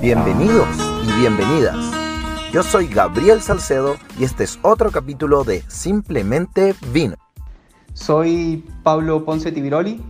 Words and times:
Bienvenidos 0.00 0.66
y 1.06 1.20
bienvenidas. 1.20 1.76
Yo 2.52 2.62
soy 2.62 2.86
Gabriel 2.86 3.42
Salcedo 3.42 3.96
y 4.18 4.24
este 4.24 4.44
es 4.44 4.58
otro 4.62 4.90
capítulo 4.90 5.44
de 5.44 5.62
Simplemente 5.68 6.74
Vino. 6.90 7.16
Soy 7.92 8.64
Pablo 8.82 9.26
Ponce 9.26 9.52
Tibiroli, 9.52 10.02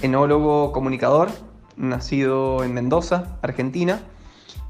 enólogo 0.00 0.72
comunicador, 0.72 1.28
nacido 1.76 2.64
en 2.64 2.72
Mendoza, 2.72 3.36
Argentina, 3.42 4.00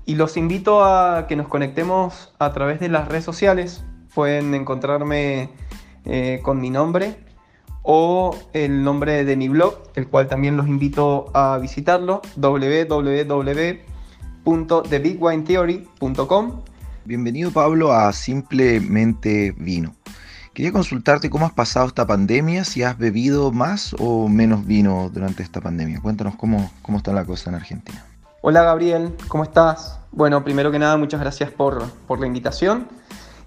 y 0.05 0.17
los 0.17 0.37
invito 0.37 0.85
a 0.85 1.29
que 1.29 1.37
nos 1.37 1.47
conectemos 1.47 2.35
a 2.41 2.53
través 2.53 2.81
de 2.81 2.89
las 2.89 3.07
redes 3.07 3.25
sociales. 3.25 3.85
Pueden 4.17 4.53
encontrarme 4.53 5.51
eh, 6.05 6.41
con 6.43 6.61
mi 6.61 6.71
nombre 6.71 7.25
o 7.85 8.37
el 8.53 8.83
nombre 8.83 9.25
de 9.25 9.37
mi 9.37 9.49
blog, 9.49 9.75
el 9.95 10.09
cual 10.09 10.27
también 10.27 10.57
los 10.57 10.67
invito 10.67 11.27
a 11.35 11.57
visitarlo, 11.59 12.21
www.thebigwinetheory.com. 14.47 16.63
Bienvenido 17.05 17.51
Pablo 17.51 17.93
a 17.93 18.13
Simplemente 18.13 19.53
Vino. 19.59 19.95
Quería 20.55 20.73
consultarte 20.73 21.29
cómo 21.29 21.47
has 21.47 21.53
pasado 21.53 21.89
esta 21.89 22.07
pandemia, 22.07 22.65
si 22.65 22.83
has 22.83 22.97
bebido 22.97 23.53
más 23.53 23.95
o 23.99 24.29
menos 24.29 24.65
vino 24.65 25.11
durante 25.13 25.43
esta 25.43 25.61
pandemia. 25.61 26.01
Cuéntanos 26.01 26.37
cómo, 26.37 26.71
cómo 26.81 26.99
está 26.99 27.13
la 27.13 27.25
cosa 27.25 27.51
en 27.51 27.57
Argentina. 27.57 28.07
Hola 28.41 28.63
Gabriel, 28.63 29.13
¿cómo 29.29 29.43
estás? 29.43 29.99
Bueno, 30.13 30.45
primero 30.45 30.71
que 30.71 30.79
nada, 30.79 30.97
muchas 30.97 31.21
gracias 31.21 31.51
por, 31.51 31.91
por 32.07 32.21
la 32.21 32.27
invitación. 32.27 32.87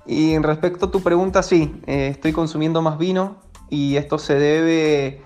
Y 0.05 0.37
respecto 0.39 0.87
a 0.87 0.91
tu 0.91 1.01
pregunta, 1.01 1.41
sí, 1.41 1.81
eh, 1.87 2.09
estoy 2.09 2.33
consumiendo 2.33 2.81
más 2.81 2.97
vino 2.97 3.37
y 3.69 3.95
esto 3.95 4.19
se 4.19 4.35
debe 4.35 5.21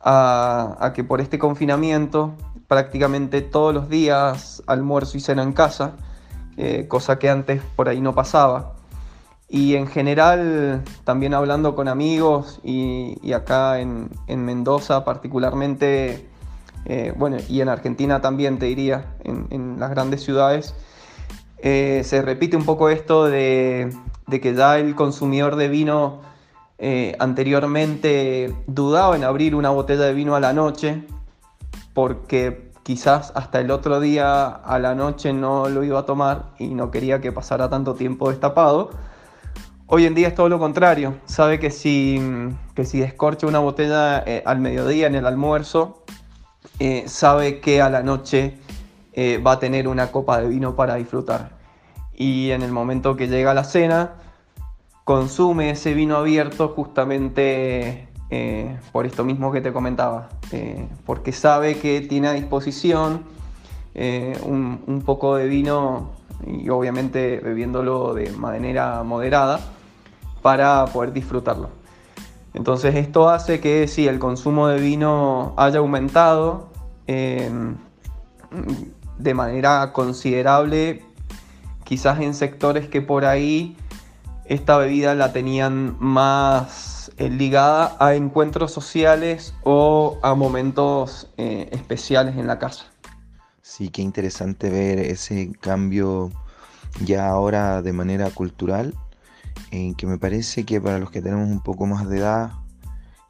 a, 0.00 0.92
que 0.94 1.04
por 1.04 1.20
este 1.20 1.38
confinamiento 1.38 2.34
prácticamente 2.68 3.42
todos 3.42 3.74
los 3.74 3.88
días 3.88 4.62
almuerzo 4.66 5.16
y 5.16 5.20
cena 5.20 5.42
en 5.42 5.52
casa, 5.52 5.92
eh, 6.56 6.86
cosa 6.88 7.18
que 7.18 7.30
antes 7.30 7.62
por 7.76 7.88
ahí 7.88 8.00
no 8.00 8.14
pasaba. 8.14 8.74
Y 9.48 9.76
en 9.76 9.86
general, 9.86 10.82
también 11.04 11.32
hablando 11.32 11.76
con 11.76 11.86
amigos 11.86 12.60
y, 12.64 13.32
acá 13.32 13.80
en, 13.80 14.10
Mendoza 14.28 15.04
particularmente, 15.04 16.28
eh, 16.84 17.12
bueno, 17.16 17.36
y 17.48 17.60
en 17.60 17.68
Argentina 17.68 18.20
también 18.20 18.58
te 18.58 18.66
diría, 18.66 19.14
en, 19.22 19.78
las 19.78 19.90
grandes 19.90 20.24
ciudades, 20.24 20.74
se 21.62 22.22
repite 22.22 22.56
un 22.56 22.64
poco 22.64 22.90
esto 22.90 23.26
de, 23.26 23.92
de 24.26 24.40
que 24.40 24.54
ya 24.54 24.78
el 24.78 24.94
consumidor 24.94 25.56
de 25.56 25.68
vino 25.68 26.20
eh, 26.78 27.16
anteriormente 27.18 28.54
dudaba 28.66 29.16
en 29.16 29.24
abrir 29.24 29.54
una 29.54 29.70
botella 29.70 30.02
de 30.02 30.12
vino 30.12 30.34
a 30.34 30.40
la 30.40 30.52
noche 30.52 31.04
porque 31.96 32.72
quizás 32.82 33.32
hasta 33.34 33.58
el 33.58 33.70
otro 33.70 34.00
día 34.00 34.48
a 34.48 34.78
la 34.78 34.94
noche 34.94 35.32
no 35.32 35.70
lo 35.70 35.82
iba 35.82 36.00
a 36.00 36.04
tomar 36.04 36.50
y 36.58 36.66
no 36.74 36.90
quería 36.90 37.22
que 37.22 37.32
pasara 37.32 37.70
tanto 37.70 37.94
tiempo 37.94 38.28
destapado. 38.28 38.90
Hoy 39.86 40.04
en 40.04 40.14
día 40.14 40.28
es 40.28 40.34
todo 40.34 40.50
lo 40.50 40.58
contrario. 40.58 41.14
Sabe 41.24 41.58
que 41.58 41.70
si, 41.70 42.20
que 42.74 42.84
si 42.84 43.00
descorcha 43.00 43.46
una 43.46 43.60
botella 43.60 44.22
eh, 44.26 44.42
al 44.44 44.60
mediodía 44.60 45.06
en 45.06 45.14
el 45.14 45.24
almuerzo, 45.24 46.04
eh, 46.80 47.04
sabe 47.06 47.60
que 47.60 47.80
a 47.80 47.88
la 47.88 48.02
noche 48.02 48.58
va 49.16 49.52
a 49.52 49.58
tener 49.58 49.88
una 49.88 50.12
copa 50.12 50.38
de 50.42 50.48
vino 50.48 50.76
para 50.76 50.96
disfrutar 50.96 51.52
y 52.14 52.50
en 52.50 52.60
el 52.60 52.70
momento 52.70 53.16
que 53.16 53.26
llega 53.26 53.54
la 53.54 53.64
cena 53.64 54.16
consume 55.04 55.70
ese 55.70 55.94
vino 55.94 56.18
abierto 56.18 56.68
justamente 56.68 58.05
eh, 58.28 58.76
por 58.90 59.06
esto 59.06 59.24
mismo 59.24 59.52
que 59.52 59.60
te 59.60 59.72
comentaba, 59.72 60.30
eh, 60.50 60.88
porque 61.04 61.30
sabe 61.32 61.78
que 61.78 62.00
tiene 62.00 62.26
a 62.28 62.32
disposición 62.32 63.22
eh, 63.94 64.36
un, 64.42 65.02
poco 65.06 65.36
de 65.36 65.46
vino 65.46 66.10
y 66.44 66.68
obviamente 66.68 67.40
bebiéndolo 67.42 68.14
de 68.14 68.32
manera 68.32 69.04
moderada 69.04 69.60
para 70.42 70.86
poder 70.86 71.12
disfrutarlo. 71.12 71.70
Entonces 72.52 72.96
esto 72.96 73.28
hace 73.28 73.60
que 73.60 73.86
si 73.86 74.08
el 74.08 74.18
consumo 74.18 74.66
de 74.66 74.80
vino 74.80 75.54
haya 75.56 75.78
aumentado 75.78 76.70
de 77.06 77.60
manera 79.34 79.92
considerable 79.92 81.04
quizás 81.84 82.20
en 82.20 82.34
sectores 82.34 82.88
que 82.88 83.00
por 83.00 83.24
ahí 83.24 83.76
esta 84.46 84.78
bebida 84.78 85.14
la 85.14 85.32
tenían 85.32 85.94
más 86.00 86.95
eh, 87.16 87.30
ligada 87.30 87.96
a 87.98 88.14
encuentros 88.14 88.72
sociales 88.72 89.54
o 89.62 90.18
a 90.22 90.34
momentos 90.34 91.30
eh, 91.36 91.68
especiales 91.72 92.36
en 92.36 92.46
la 92.46 92.58
casa. 92.58 92.86
Sí, 93.62 93.88
qué 93.88 94.02
interesante 94.02 94.70
ver 94.70 94.98
ese 94.98 95.52
cambio 95.60 96.30
ya 97.04 97.28
ahora 97.28 97.82
de 97.82 97.92
manera 97.92 98.30
cultural, 98.30 98.94
que 99.70 100.06
me 100.06 100.16
parece 100.16 100.64
que 100.64 100.80
para 100.80 100.98
los 100.98 101.10
que 101.10 101.20
tenemos 101.20 101.48
un 101.48 101.62
poco 101.62 101.84
más 101.84 102.08
de 102.08 102.18
edad, 102.18 102.52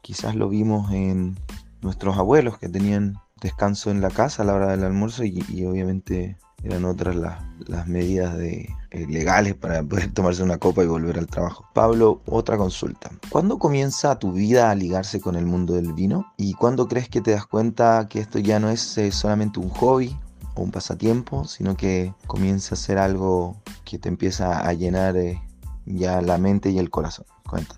quizás 0.01 0.35
lo 0.35 0.47
vimos 0.47 0.93
en 0.93 1.37
nuestros 1.81 2.17
abuelos 2.17 2.57
que 2.57 2.69
tenían 2.69 3.17
descanso 3.41 3.91
en 3.91 3.99
la 3.99 4.09
casa 4.09 4.43
a 4.43 4.45
la 4.45 4.53
hora 4.53 4.71
del 4.71 4.83
almuerzo 4.85 5.25
y 5.25 5.65
obviamente 5.65 6.37
eran 6.63 6.85
otras 6.85 7.15
las, 7.15 7.87
medidas 7.87 8.37
de, 8.37 8.69
eh, 8.89 9.05
legales 9.05 9.53
para 9.53 9.83
poder 9.83 10.13
tomarse 10.13 10.41
una 10.43 10.57
copa 10.57 10.81
y 10.81 10.87
volver 10.87 11.19
al 11.19 11.27
trabajo. 11.27 11.65
Pablo, 11.73 12.21
otra 12.25 12.57
consulta. 12.57 13.09
¿Cuándo 13.29 13.59
comienza 13.59 14.17
tu 14.17 14.31
vida 14.31 14.71
a 14.71 14.75
ligarse 14.75 15.19
con 15.19 15.35
el 15.35 15.45
mundo 15.45 15.73
del 15.73 15.91
vino? 15.91 16.31
¿Y 16.37 16.53
cuándo 16.53 16.87
crees 16.87 17.09
que 17.09 17.19
te 17.19 17.31
das 17.31 17.45
cuenta 17.45 18.07
que 18.09 18.19
esto 18.19 18.39
ya 18.39 18.59
no 18.59 18.69
es 18.69 18.97
eh, 18.97 19.11
solamente 19.11 19.59
un 19.59 19.69
hobby 19.69 20.17
o 20.55 20.61
un 20.61 20.71
pasatiempo, 20.71 21.43
sino 21.45 21.75
que 21.75 22.13
comienza 22.27 22.75
a 22.75 22.77
ser 22.77 22.97
algo 22.97 23.57
que 23.83 23.99
te 23.99 24.07
empieza 24.07 24.65
a 24.65 24.71
llenar 24.71 25.17
eh, 25.17 25.41
ya 25.85 26.21
la 26.21 26.37
mente 26.37 26.69
y 26.69 26.79
el 26.79 26.89
corazón? 26.89 27.25
Cuenta. 27.45 27.75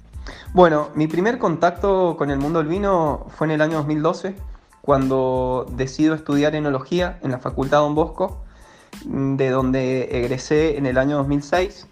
Bueno, 0.54 0.90
mi 0.94 1.08
primer 1.08 1.40
contacto 1.40 2.18
con 2.18 2.30
el 2.30 2.38
mundo 2.38 2.60
del 2.60 2.68
vino 2.68 3.26
fue 3.30 3.48
en 3.48 3.52
el 3.52 3.62
año 3.62 3.78
2012, 3.78 4.36
cuando 4.82 5.66
decido 5.76 6.14
estudiar 6.14 6.54
enología 6.56 7.18
en 7.24 7.32
la 7.32 7.40
Facultad 7.40 7.80
Don 7.80 7.96
Bosco 7.96 8.44
de 9.06 9.50
donde 9.50 10.10
egresé 10.12 10.78
en 10.78 10.86
el 10.86 10.98
año 10.98 11.18
2006. 11.18 11.88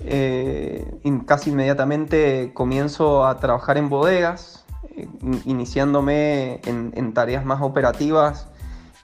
Eh, 0.00 0.84
casi 1.26 1.50
inmediatamente 1.50 2.50
comienzo 2.52 3.26
a 3.26 3.38
trabajar 3.38 3.78
en 3.78 3.88
bodegas, 3.88 4.64
eh, 4.90 5.08
iniciándome 5.44 6.60
en, 6.64 7.12
tareas 7.14 7.44
más 7.44 7.62
operativas 7.62 8.48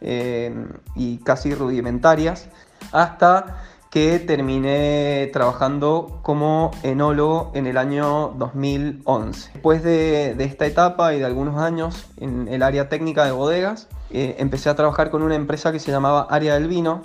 eh, 0.00 0.54
y 0.94 1.18
casi 1.18 1.54
rudimentarias, 1.54 2.48
hasta 2.92 3.62
que 3.92 4.18
terminé 4.18 5.28
trabajando 5.34 6.18
como 6.22 6.70
enólogo 6.82 7.50
en 7.52 7.66
el 7.66 7.76
año 7.76 8.32
2011. 8.38 9.50
Después 9.52 9.82
de, 9.82 10.34
esta 10.38 10.64
etapa 10.64 11.12
y 11.12 11.18
de 11.18 11.26
algunos 11.26 11.58
años 11.58 12.06
en 12.16 12.48
el 12.48 12.62
área 12.62 12.88
técnica 12.88 13.26
de 13.26 13.32
bodegas, 13.32 13.88
eh, 14.08 14.36
empecé 14.38 14.70
a 14.70 14.76
trabajar 14.76 15.10
con 15.10 15.22
una 15.22 15.34
empresa 15.34 15.72
que 15.72 15.78
se 15.78 15.90
llamaba 15.90 16.26
Área 16.30 16.54
del 16.54 16.68
Vino. 16.68 17.02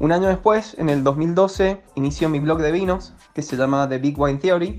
Un 0.00 0.10
año 0.10 0.26
después, 0.26 0.74
en 0.76 0.90
el 0.90 1.04
2012, 1.04 1.80
inició 1.94 2.28
mi 2.28 2.40
blog 2.40 2.58
de 2.58 2.72
vinos, 2.72 3.12
que 3.32 3.42
se 3.42 3.56
llama 3.56 3.88
The 3.88 3.98
Big 3.98 4.18
Wine 4.18 4.40
Theory, 4.40 4.78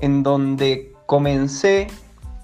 en 0.00 0.24
donde 0.24 0.92
comencé 1.06 1.86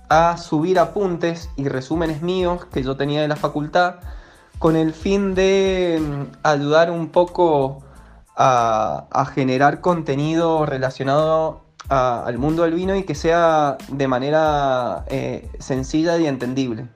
a 0.09 0.37
subir 0.37 0.79
apuntes 0.79 1.51
y 1.57 1.67
resúmenes 1.67 2.23
míos 2.23 2.67
que 2.67 2.85
yo 2.85 2.97
tenía 2.97 3.21
de 3.21 3.27
la 3.27 3.37
facultad 3.37 3.97
con 4.61 4.77
el 4.77 4.93
fin 4.93 5.35
de 5.35 6.01
mm, 6.01 6.37
ayudar 6.45 6.93
un 6.93 7.09
poco 7.09 7.83
a, 8.41 9.25
generar 9.35 9.81
contenido 9.81 10.65
relacionado 10.65 11.63
al 11.89 12.39
mundo 12.39 12.63
del 12.63 12.75
vino 12.75 12.95
y 12.95 13.03
que 13.03 13.15
sea 13.15 13.79
de 13.89 14.09
manera 14.09 15.05
eh, 15.09 15.51
sencilla 15.59 16.19
y 16.19 16.27
entendible. 16.27 16.87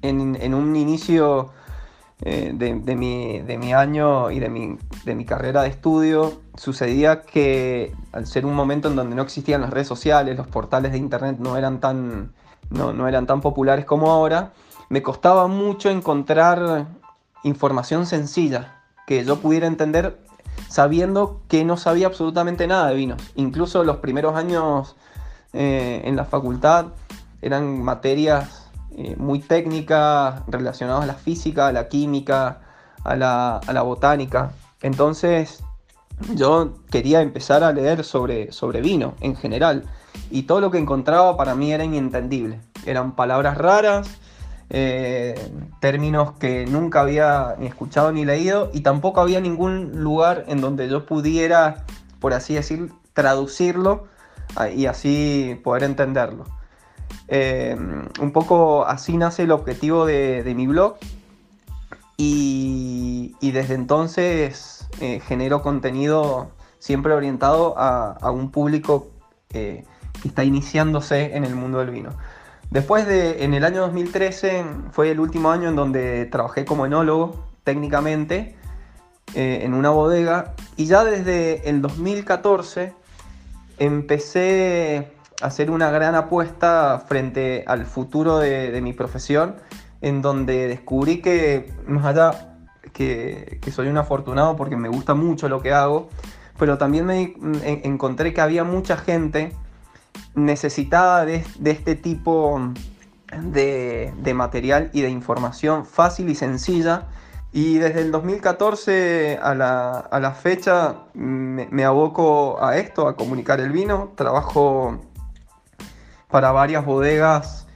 En, 0.00 0.54
un 0.54 0.76
inicio 0.76 1.50
eh, 2.22 2.52
de, 2.54 2.94
mi, 2.94 3.72
año 3.72 4.30
y 4.30 4.38
de 4.38 4.48
mi, 4.48 5.24
carrera 5.24 5.62
de 5.62 5.70
estudio, 5.70 6.40
sucedía 6.54 7.22
que 7.22 7.92
al 8.12 8.26
ser 8.26 8.46
un 8.46 8.54
momento 8.54 8.88
en 8.88 8.94
donde 8.94 9.16
no 9.16 9.22
existían 9.22 9.62
las 9.62 9.70
redes 9.70 9.88
sociales, 9.88 10.36
los 10.36 10.46
portales 10.46 10.92
de 10.92 10.98
internet 10.98 11.38
no 11.40 11.56
eran 11.56 11.80
tan, 11.80 12.32
no, 12.70 13.08
eran 13.08 13.26
tan 13.26 13.40
populares 13.40 13.84
como 13.84 14.12
ahora, 14.12 14.52
me 14.88 15.02
costaba 15.02 15.48
mucho 15.48 15.90
encontrar 15.90 16.86
información 17.42 18.06
sencilla 18.06 18.82
que 19.06 19.24
yo 19.24 19.40
pudiera 19.40 19.66
entender 19.66 20.27
sabiendo 20.68 21.40
que 21.48 21.64
no 21.64 21.76
sabía 21.76 22.06
absolutamente 22.06 22.66
nada 22.66 22.88
de 22.88 22.94
vinos. 22.94 23.22
Incluso 23.36 23.84
los 23.84 23.98
primeros 23.98 24.36
años 24.36 24.96
eh, 25.52 26.02
en 26.04 26.16
la 26.16 26.24
facultad 26.24 26.86
eran 27.40 27.82
materias 27.82 28.68
eh, 28.96 29.14
muy 29.16 29.40
técnicas 29.40 30.42
relacionadas 30.48 31.04
a 31.04 31.06
la 31.06 31.14
física, 31.14 31.68
a 31.68 31.72
la 31.72 31.88
química, 31.88 32.60
a 33.04 33.16
la, 33.16 33.82
botánica. 33.82 34.52
Entonces 34.82 35.62
yo 36.34 36.74
quería 36.90 37.22
empezar 37.22 37.62
a 37.62 37.72
leer 37.72 38.04
sobre, 38.04 38.52
sobre 38.52 38.80
vino 38.80 39.14
en 39.20 39.36
general 39.36 39.84
y 40.30 40.42
todo 40.42 40.60
lo 40.60 40.70
que 40.70 40.78
encontraba 40.78 41.36
para 41.36 41.54
mí 41.54 41.72
era 41.72 41.84
inentendible. 41.84 42.60
Eran 42.86 43.12
palabras 43.12 43.56
raras, 43.56 44.08
eh, 44.70 45.34
términos 45.80 46.32
que 46.32 46.66
nunca 46.66 47.00
había 47.00 47.56
ni 47.58 47.66
escuchado 47.66 48.12
ni 48.12 48.26
leído 48.26 48.70
y 48.74 48.80
tampoco 48.80 49.20
había 49.20 49.40
ningún 49.40 50.02
lugar 50.02 50.44
en 50.48 50.60
donde 50.60 50.88
yo 50.88 51.06
pudiera, 51.06 51.86
por 52.20 52.34
así 52.34 52.54
decir, 52.54 52.92
traducirlo 53.14 54.06
ah, 54.56 54.68
y 54.68 54.86
así 54.86 55.58
poder 55.64 55.84
entenderlo. 55.84 56.44
Eh, 57.28 57.76
un 58.20 58.32
poco 58.32 58.84
así 58.86 59.16
nace 59.16 59.44
el 59.44 59.52
objetivo 59.52 60.04
de, 60.04 60.52
mi 60.54 60.66
blog 60.66 60.96
y, 62.18 63.34
desde 63.40 63.74
entonces 63.74 64.86
eh, 65.00 65.20
genero 65.20 65.62
contenido 65.62 66.50
siempre 66.78 67.14
orientado 67.14 67.74
a, 67.78 68.30
un 68.30 68.50
público 68.50 69.08
que 69.48 69.86
está 70.24 70.44
iniciándose 70.44 71.36
en 71.36 71.44
el 71.44 71.54
mundo 71.54 71.78
del 71.78 71.90
vino. 71.90 72.10
Después 72.70 73.06
de, 73.06 73.44
en 73.44 73.54
el 73.54 73.64
año 73.64 73.80
2013, 73.80 74.64
fue 74.92 75.10
el 75.10 75.20
último 75.20 75.50
año 75.50 75.70
en 75.70 75.76
donde 75.76 76.26
trabajé 76.26 76.66
como 76.66 76.84
enólogo 76.84 77.46
técnicamente 77.64 78.56
eh, 79.34 79.60
en 79.62 79.72
una 79.72 79.90
bodega. 79.90 80.54
Y 80.76 80.84
ya 80.84 81.02
desde 81.04 81.68
el 81.68 81.80
2014 81.80 82.92
empecé 83.78 85.12
a 85.40 85.46
hacer 85.46 85.70
una 85.70 85.90
gran 85.90 86.14
apuesta 86.14 87.02
frente 87.06 87.64
al 87.66 87.86
futuro 87.86 88.38
de, 88.38 88.78
mi 88.82 88.92
profesión 88.92 89.56
en 90.02 90.20
donde 90.20 90.68
descubrí 90.68 91.22
que 91.22 91.72
más 91.86 92.04
allá 92.04 92.56
que, 92.92 93.58
que, 93.62 93.70
soy 93.70 93.88
un 93.88 93.96
afortunado 93.96 94.56
porque 94.56 94.76
me 94.76 94.88
gusta 94.88 95.14
mucho 95.14 95.48
lo 95.48 95.62
que 95.62 95.72
hago, 95.72 96.08
pero 96.58 96.76
también 96.76 97.06
me 97.06 97.34
encontré 97.64 98.34
que 98.34 98.40
había 98.40 98.64
mucha 98.64 98.96
gente 98.96 99.52
necesitada 100.44 101.24
de, 101.24 101.44
este 101.64 101.94
tipo 101.94 102.60
de, 103.32 104.32
material 104.34 104.90
y 104.92 105.02
de 105.02 105.10
información 105.10 105.84
fácil 105.84 106.28
y 106.28 106.34
sencilla. 106.34 107.06
Y 107.52 107.78
desde 107.78 108.02
el 108.02 108.12
2014 108.12 109.38
a 109.42 109.54
la, 109.54 110.36
fecha 110.40 110.96
me, 111.14 111.84
aboco 111.84 112.62
a 112.62 112.76
esto, 112.76 113.08
a 113.08 113.16
comunicar 113.16 113.60
el 113.60 113.72
vino. 113.72 114.12
Trabajo 114.16 115.00
para 116.30 116.52
varias 116.52 116.84
bodegas 116.84 117.66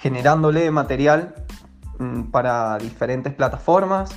generándole 0.00 0.70
material 0.70 1.34
mm, 1.98 2.24
para 2.24 2.78
diferentes 2.78 3.32
plataformas. 3.34 4.10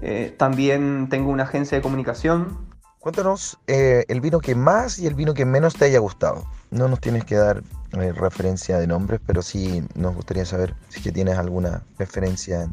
Eh, 0.00 0.34
también 0.38 1.08
tengo 1.08 1.30
una 1.30 1.42
agencia 1.42 1.76
de 1.76 1.82
comunicación 1.82 2.67
Cuéntanos 3.08 3.56
eh, 3.66 4.04
el 4.08 4.20
vino 4.20 4.38
que 4.38 4.54
más 4.54 4.98
y 4.98 5.06
el 5.06 5.14
vino 5.14 5.32
que 5.32 5.46
menos 5.46 5.72
te 5.72 5.86
haya 5.86 5.98
gustado. 5.98 6.44
No 6.70 6.88
nos 6.88 7.00
tienes 7.00 7.24
que 7.24 7.36
dar 7.36 7.62
eh, 7.92 8.12
referencia 8.12 8.76
de 8.78 8.86
nombres, 8.86 9.18
pero 9.26 9.40
sí 9.40 9.82
nos 9.94 10.14
gustaría 10.14 10.44
saber 10.44 10.74
si 10.90 11.10
tienes 11.10 11.38
alguna 11.38 11.84
referencia. 11.98 12.68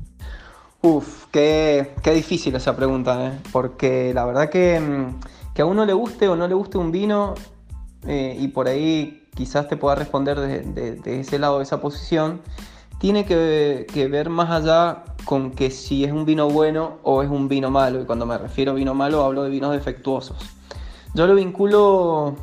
Uf, 0.82 1.28
qué, 1.32 1.94
difícil 2.14 2.54
esa 2.54 2.76
pregunta, 2.76 3.28
¿eh? 3.28 3.40
porque 3.54 4.14
la 4.14 4.26
verdad 4.26 4.50
que, 4.50 4.78
mm, 4.78 5.54
que, 5.54 5.62
a 5.62 5.66
uno 5.66 5.86
le 5.86 5.94
guste 5.94 6.28
o 6.28 6.36
no 6.36 6.50
le 6.50 6.54
guste 6.54 6.78
un 6.80 6.92
vino, 6.92 7.36
y 8.06 8.50
por 8.50 8.68
ahí 8.68 9.30
quizás 9.36 9.70
te 9.70 9.78
pueda 9.78 9.96
responder 9.96 10.38
de, 10.38 11.20
ese 11.22 11.40
lado, 11.40 11.60
de 11.60 11.64
esa 11.64 11.80
posición, 11.80 12.42
tiene 13.00 13.26
que, 13.26 13.88
que 13.94 14.10
ver 14.10 14.30
más 14.30 14.50
allá 14.50 15.06
con 15.26 15.52
que 15.52 15.72
si 15.72 16.06
es 16.06 16.12
un 16.12 16.24
vino 16.24 16.50
bueno 16.50 17.00
o 17.04 17.24
es 17.24 17.30
un 17.30 17.50
vino 17.50 17.72
malo. 17.72 18.02
Y 18.02 18.06
cuando 18.06 18.26
me 18.26 18.38
refiero 18.38 18.72
a 18.72 18.76
vino 18.76 18.94
malo 18.94 19.24
hablo 19.24 19.44
de 19.44 19.50
vinos 19.50 19.72
defectuosos. 19.72 20.38
Yo 21.14 21.28
lo 21.28 21.36
vinculo 21.36 22.36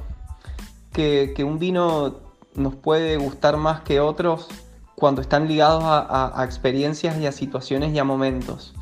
que, 0.92 1.34
un 1.44 1.58
vino 1.58 2.16
nos 2.54 2.74
puede 2.74 3.16
gustar 3.16 3.56
más 3.56 3.80
que 3.82 4.00
otros 4.00 4.48
cuando 4.94 5.20
están 5.20 5.48
ligados 5.48 5.82
a, 5.84 6.42
experiencias 6.44 7.18
y 7.18 7.26
a 7.26 7.32
situaciones 7.32 7.94
y 7.94 7.98
a 7.98 8.04
momentos. 8.04 8.74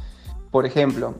Por 0.51 0.67
ejemplo, 0.67 1.15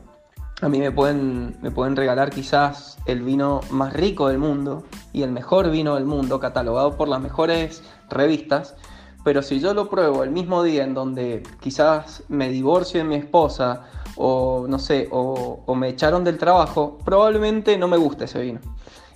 a 0.61 0.69
mí 0.69 0.79
me 0.79 0.91
pueden, 0.91 1.57
me 1.61 1.71
pueden 1.71 1.95
regalar 1.95 2.29
quizás 2.29 2.97
el 3.05 3.21
vino 3.21 3.61
más 3.71 3.93
rico 3.93 4.27
del 4.27 4.37
mundo 4.37 4.83
y 5.13 5.23
el 5.23 5.31
mejor 5.31 5.71
vino 5.71 5.95
del 5.95 6.05
mundo, 6.05 6.39
catalogado 6.39 6.97
por 6.97 7.07
las 7.07 7.21
mejores 7.21 7.83
revistas, 8.09 8.75
pero 9.23 9.41
si 9.41 9.59
yo 9.59 9.73
lo 9.73 9.89
pruebo 9.89 10.23
el 10.23 10.31
mismo 10.31 10.63
día 10.63 10.83
en 10.83 10.93
donde 10.93 11.43
quizás 11.59 12.23
me 12.27 12.49
divorcio 12.49 12.99
de 12.99 13.03
mi 13.03 13.15
esposa 13.15 13.83
o 14.15 14.65
no 14.67 14.79
sé, 14.79 15.07
o, 15.11 15.63
me 15.75 15.89
echaron 15.89 16.23
del 16.23 16.37
trabajo, 16.37 16.97
probablemente 17.03 17.77
no 17.77 17.87
me 17.87 17.97
guste 17.97 18.25
ese 18.25 18.41
vino. 18.41 18.59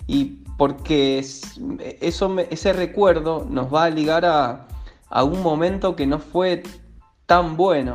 Y 0.06 0.42
porque 0.56 1.18
eso, 1.18 2.36
ese 2.50 2.72
recuerdo 2.72 3.46
nos 3.48 3.72
va 3.72 3.84
a 3.84 3.90
ligar 3.90 4.24
a, 4.24 4.66
un 5.22 5.42
momento 5.42 5.96
que 5.96 6.06
no 6.06 6.18
fue 6.18 6.62
tan 7.26 7.56
bueno. 7.56 7.92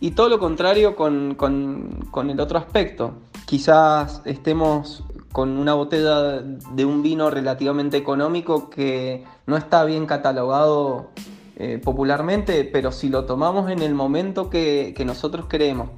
Y 0.00 0.12
todo 0.12 0.28
lo 0.28 0.38
contrario 0.38 0.96
con, 0.96 1.34
con 1.34 2.30
el 2.30 2.40
otro 2.40 2.58
aspecto. 2.58 3.14
Quizás 3.46 4.22
estemos 4.24 5.04
con 5.34 5.58
una 5.58 5.74
botella 5.74 6.42
de 6.42 6.84
un 6.84 7.02
vino 7.02 7.28
relativamente 7.28 7.96
económico 7.96 8.70
que 8.70 9.24
no 9.46 9.56
está 9.56 9.84
bien 9.84 10.06
catalogado 10.06 11.10
eh, 11.56 11.78
popularmente, 11.82 12.64
pero 12.64 12.90
si 12.90 13.08
lo 13.08 13.26
tomamos 13.26 13.70
en 13.70 13.80
el 13.80 13.94
momento 13.94 14.50
que, 14.50 14.94
nosotros 15.06 15.46
queremos, 15.46 15.90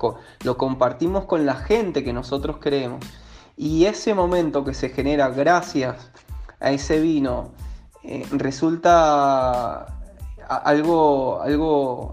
lo 0.44 0.56
compartimos 0.58 1.24
con 1.24 1.46
la 1.46 1.54
gente 1.54 2.04
que 2.04 2.12
nosotros 2.12 2.58
queremos, 2.58 3.04
y 3.56 3.86
ese 3.86 4.14
momento 4.14 4.64
que 4.64 4.74
se 4.74 4.90
genera 4.90 5.28
gracias 5.30 6.10
a 6.60 6.72
ese 6.72 7.00
vino 7.00 7.52
eh, 8.02 8.26
resulta 8.32 9.86
algo, 10.46 11.40
algo 11.40 12.12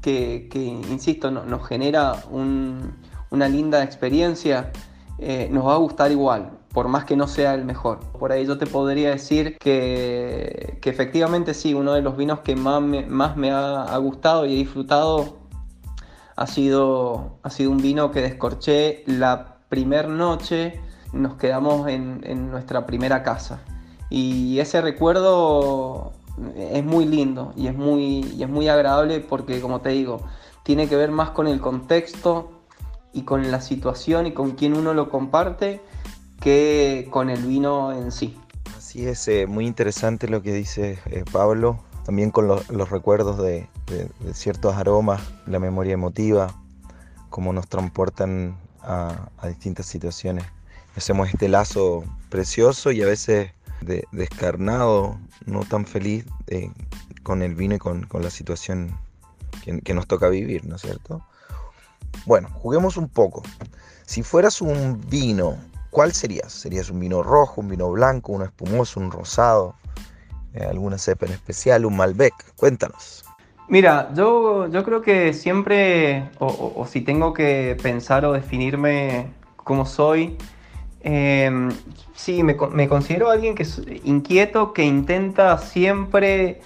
que, 0.00 0.48
insisto, 0.88 1.32
nos 1.32 1.66
genera 1.66 2.22
una 2.30 3.48
linda 3.48 3.82
experiencia, 3.82 4.70
eh, 5.18 5.48
nos 5.50 5.66
va 5.66 5.74
a 5.74 5.78
gustar 5.78 6.12
igual 6.12 6.63
por 6.74 6.88
más 6.88 7.04
que 7.04 7.16
no 7.16 7.28
sea 7.28 7.54
el 7.54 7.64
mejor. 7.64 8.00
Por 8.18 8.32
ahí 8.32 8.44
yo 8.44 8.58
te 8.58 8.66
podría 8.66 9.10
decir 9.10 9.56
que, 9.58 10.80
efectivamente 10.82 11.54
sí, 11.54 11.72
uno 11.72 11.94
de 11.94 12.02
los 12.02 12.16
vinos 12.16 12.40
que 12.40 12.56
más 12.56 12.82
me, 12.82 13.06
más 13.06 13.36
me 13.36 13.52
ha, 13.52 13.96
gustado 13.98 14.44
y 14.44 14.54
he 14.54 14.56
disfrutado 14.56 15.36
ha 16.34 16.46
sido, 16.48 17.38
ha 17.44 17.50
sido 17.50 17.70
un 17.70 17.78
vino 17.78 18.10
que 18.10 18.20
descorché 18.20 19.04
la 19.06 19.58
primera 19.68 20.08
noche, 20.08 20.80
nos 21.12 21.34
quedamos 21.36 21.88
en, 21.88 22.50
nuestra 22.50 22.86
primera 22.86 23.22
casa. 23.22 23.60
Y 24.10 24.58
ese 24.58 24.80
recuerdo 24.80 26.12
es 26.56 26.84
muy 26.84 27.06
lindo 27.06 27.52
y 27.56 27.68
es 27.68 27.76
muy, 27.76 28.24
y 28.36 28.42
es 28.42 28.48
muy 28.48 28.66
agradable 28.66 29.20
porque, 29.20 29.60
como 29.60 29.80
te 29.80 29.90
digo, 29.90 30.22
tiene 30.64 30.88
que 30.88 30.96
ver 30.96 31.12
más 31.12 31.30
con 31.30 31.46
el 31.46 31.60
contexto 31.60 32.50
y 33.12 33.22
con 33.22 33.52
la 33.52 33.60
situación 33.60 34.26
y 34.26 34.32
con 34.32 34.52
quién 34.52 34.76
uno 34.76 34.92
lo 34.92 35.08
comparte 35.08 35.80
que 36.40 37.08
con 37.10 37.30
el 37.30 37.44
vino 37.44 37.92
en 37.92 38.12
sí. 38.12 38.36
Así 38.76 39.06
es, 39.06 39.26
eh, 39.28 39.46
muy 39.46 39.66
interesante 39.66 40.28
lo 40.28 40.42
que 40.42 40.52
dice 40.52 40.98
eh, 41.06 41.24
Pablo, 41.32 41.80
también 42.04 42.30
con 42.30 42.46
los 42.46 42.90
recuerdos 42.90 43.38
de, 43.38 43.68
ciertos 44.34 44.76
aromas, 44.76 45.22
la 45.46 45.58
memoria 45.58 45.94
emotiva, 45.94 46.54
cómo 47.30 47.52
nos 47.52 47.66
transportan 47.66 48.56
a, 48.82 49.30
distintas 49.48 49.86
situaciones. 49.86 50.44
Hacemos 50.96 51.28
este 51.28 51.48
lazo 51.48 52.04
precioso 52.28 52.92
y 52.92 53.02
a 53.02 53.06
veces 53.06 53.50
descarnado, 54.12 55.18
no 55.44 55.64
tan 55.64 55.86
feliz 55.86 56.24
eh, 56.46 56.70
con 57.22 57.42
el 57.42 57.54
vino 57.54 57.74
y 57.74 57.78
con, 57.78 58.06
la 58.12 58.30
situación 58.30 58.96
que, 59.62 59.80
que 59.80 59.94
nos 59.94 60.06
toca 60.06 60.28
vivir, 60.28 60.64
¿no 60.66 60.76
es 60.76 60.82
cierto? 60.82 61.26
Bueno, 62.26 62.48
juguemos 62.54 62.96
un 62.96 63.08
poco. 63.08 63.42
Si 64.06 64.22
fueras 64.22 64.60
un 64.60 65.00
vino 65.08 65.58
¿cuál 65.94 66.12
serías? 66.12 66.52
¿Serías 66.52 66.90
un 66.90 66.98
vino 66.98 67.22
rojo, 67.22 67.60
un 67.60 67.68
vino 67.68 67.88
blanco, 67.90 68.32
uno 68.32 68.44
espumoso, 68.44 68.98
un 68.98 69.12
rosado? 69.12 69.76
Eh, 70.52 70.64
¿Alguna 70.64 70.98
cepa 70.98 71.26
en 71.26 71.32
especial, 71.32 71.86
un 71.86 71.96
Malbec? 71.96 72.34
Cuéntanos. 72.56 73.24
Mira, 73.68 74.10
yo, 74.12 74.66
yo 74.68 74.82
creo 74.84 75.00
que 75.00 75.32
siempre, 75.32 76.30
o, 76.40 76.84
si 76.90 77.00
tengo 77.00 77.32
que 77.32 77.76
pensar 77.80 78.26
o 78.26 78.32
definirme 78.32 79.28
como 79.56 79.86
soy, 79.86 80.36
em, 81.00 81.70
sí, 82.12 82.42
me, 82.42 82.56
considero 82.56 83.30
alguien 83.30 83.54
que 83.54 83.64
inquieto, 84.02 84.72
que 84.72 84.82
intenta 84.82 85.56
siempre 85.58 86.60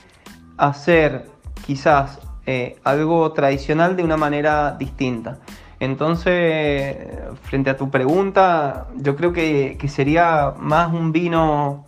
hacer 0.56 1.26
quizás 1.66 2.18
eh, 2.46 2.76
algo 2.82 3.30
tradicional 3.32 3.94
de 3.94 4.02
una 4.02 4.16
manera 4.16 4.74
distinta. 4.78 5.38
Entonces, 5.80 6.96
frente 7.42 7.70
a 7.70 7.76
tu 7.76 7.90
pregunta, 7.90 8.88
yo 8.96 9.14
creo 9.14 9.32
que, 9.32 9.78
sería 9.88 10.54
más 10.58 10.92
un 10.92 11.12
vino, 11.12 11.84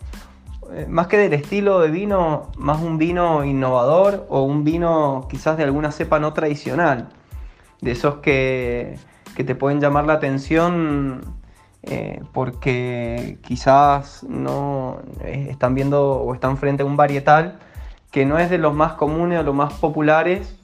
eh, 0.71 0.85
más 0.89 1.07
que 1.07 1.17
del 1.17 1.33
estilo 1.33 1.79
de 1.79 1.91
vino, 1.91 2.51
más 2.57 2.81
un 2.81 2.97
vino 2.97 3.43
innovador 3.43 4.25
o 4.29 4.43
un 4.43 4.63
vino 4.63 5.27
quizás 5.29 5.57
de 5.57 5.63
alguna 5.63 5.91
cepa 5.91 6.19
no 6.19 6.31
tradicional, 6.33 7.09
de 7.81 7.91
esos 7.91 8.15
que, 8.17 8.97
te 9.35 9.55
pueden 9.55 9.81
llamar 9.81 10.05
la 10.05 10.13
atención 10.13 11.21
eh, 11.81 12.21
porque 12.31 13.39
quizás 13.41 14.23
no 14.23 14.99
eh, 15.23 15.47
están 15.49 15.73
viendo 15.73 16.11
o 16.11 16.35
están 16.35 16.57
frente 16.57 16.83
a 16.83 16.85
un 16.85 16.95
varietal 16.95 17.57
que 18.11 18.23
no 18.23 18.37
es 18.37 18.51
de 18.51 18.59
los 18.59 18.75
más 18.75 18.93
comunes 18.93 19.39
o 19.39 19.43
los 19.43 19.55
más 19.55 19.73
populares 19.73 20.60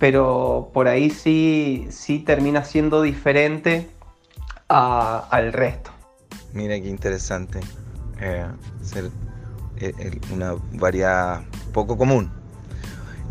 pero 0.00 0.70
por 0.72 0.88
ahí 0.88 1.10
sí, 1.10 1.86
sí 1.90 2.20
termina 2.20 2.64
siendo 2.64 3.02
diferente 3.02 3.90
al 4.68 5.52
resto. 5.52 5.90
Mira 6.54 6.80
qué 6.80 6.88
interesante. 6.88 7.60
Eh, 8.18 8.46
ser 8.82 9.10
eh, 9.76 10.20
una 10.32 10.54
variedad 10.72 11.42
poco 11.74 11.98
común. 11.98 12.30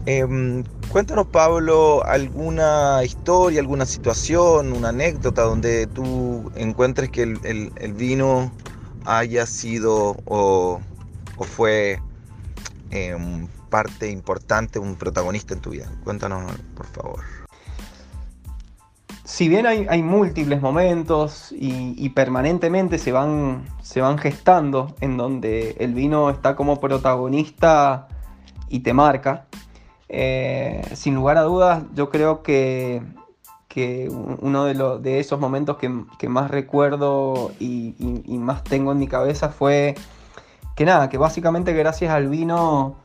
Em, 0.05 0.63
cuéntanos, 0.91 1.27
Pablo, 1.27 2.05
alguna 2.05 3.03
historia, 3.03 3.61
alguna 3.61 3.87
situación, 3.87 4.71
una 4.71 4.89
anécdota 4.89 5.41
donde 5.41 5.87
tú 5.87 6.51
encuentres 6.55 7.09
que 7.09 7.23
el, 7.23 7.93
vino 7.95 8.51
haya 9.05 9.47
sido 9.47 10.17
o, 10.25 10.81
fue 11.39 11.99
em, 12.91 13.47
parte 13.69 14.09
importante, 14.09 14.79
un 14.79 14.95
protagonista 14.95 15.53
en 15.53 15.61
tu 15.61 15.71
vida. 15.71 15.89
Cuéntanos, 16.03 16.51
por 16.75 16.85
favor. 16.87 17.19
Si 19.29 19.47
bien 19.47 19.67
hay, 19.67 20.01
múltiples 20.01 20.59
momentos 20.59 21.51
y, 21.51 22.09
permanentemente 22.09 22.97
se 22.97 23.11
van, 23.11 23.63
se 23.83 24.01
van 24.01 24.17
gestando 24.17 24.95
en 25.01 25.17
donde 25.17 25.75
el 25.79 25.93
vino 25.93 26.31
está 26.31 26.55
como 26.55 26.79
protagonista 26.79 28.07
y 28.69 28.79
te 28.79 28.91
marca, 28.91 29.45
eh, 30.09 30.81
sin 30.95 31.13
lugar 31.13 31.37
a 31.37 31.43
dudas, 31.43 31.83
yo 31.93 32.09
creo 32.09 32.41
que, 32.41 33.03
uno 34.41 34.65
de, 34.65 34.99
de, 34.99 35.19
esos 35.19 35.39
momentos 35.39 35.77
que, 35.77 36.27
más 36.27 36.49
recuerdo 36.49 37.51
y, 37.59 37.93
más 38.39 38.63
tengo 38.63 38.91
en 38.91 38.97
mi 38.97 39.07
cabeza 39.07 39.49
fue 39.49 39.93
que 40.75 40.85
nada, 40.85 41.07
que 41.07 41.19
básicamente 41.19 41.71
gracias 41.73 42.11
al 42.11 42.29
vino 42.29 42.95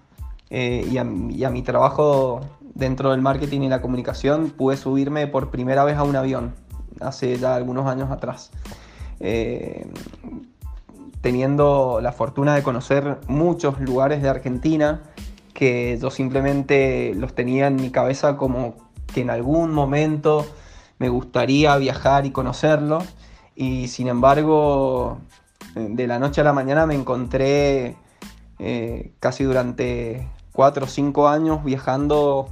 eh, 0.57 0.87
y, 0.89 0.99
a, 0.99 1.51
mi 1.51 1.63
trabajo 1.63 2.41
dentro 2.77 3.11
del 3.11 3.21
marketing 3.21 3.63
y 3.63 3.69
la 3.69 3.83
comunicación 3.83 4.51
pude 4.51 4.77
subirme 4.77 5.27
por 5.27 5.51
primera 5.51 5.83
vez 5.83 5.97
a 5.97 6.05
un 6.05 6.15
avión 6.15 6.55
hace 7.01 7.37
ya 7.39 7.57
algunos 7.57 7.89
años 7.89 8.13
atrás. 8.13 8.53
Eh, 9.19 9.85
teniendo 11.23 11.99
la 12.01 12.13
fortuna 12.13 12.55
de 12.55 12.63
conocer 12.63 13.19
muchos 13.27 13.81
lugares 13.81 14.23
de 14.23 14.29
Argentina, 14.29 15.03
que 15.55 15.99
yo 16.01 16.13
simplemente 16.13 17.15
los 17.17 17.35
tenía 17.35 17.67
en 17.67 17.75
mi 17.75 17.91
cabeza 17.91 18.37
como 18.37 18.77
que 19.13 19.23
en 19.23 19.31
algún 19.31 19.73
momento 19.73 20.47
me 21.01 21.09
gustaría 21.09 21.77
viajar 21.79 22.27
y 22.27 22.31
conocerlo. 22.31 23.03
Y 23.57 23.89
sin 23.89 24.07
embargo, 24.07 25.19
de 25.75 26.07
la 26.07 26.21
noche 26.21 26.43
a 26.43 26.45
la 26.45 26.53
mañana 26.53 26.87
me 26.87 26.95
encontré 26.95 27.97
eh, 28.61 29.11
casi 29.19 29.43
durante 29.43 30.29
cuatro 30.55 30.87
o 30.87 30.89
cinco 30.89 31.29
años 31.29 31.63
viajando 31.65 32.49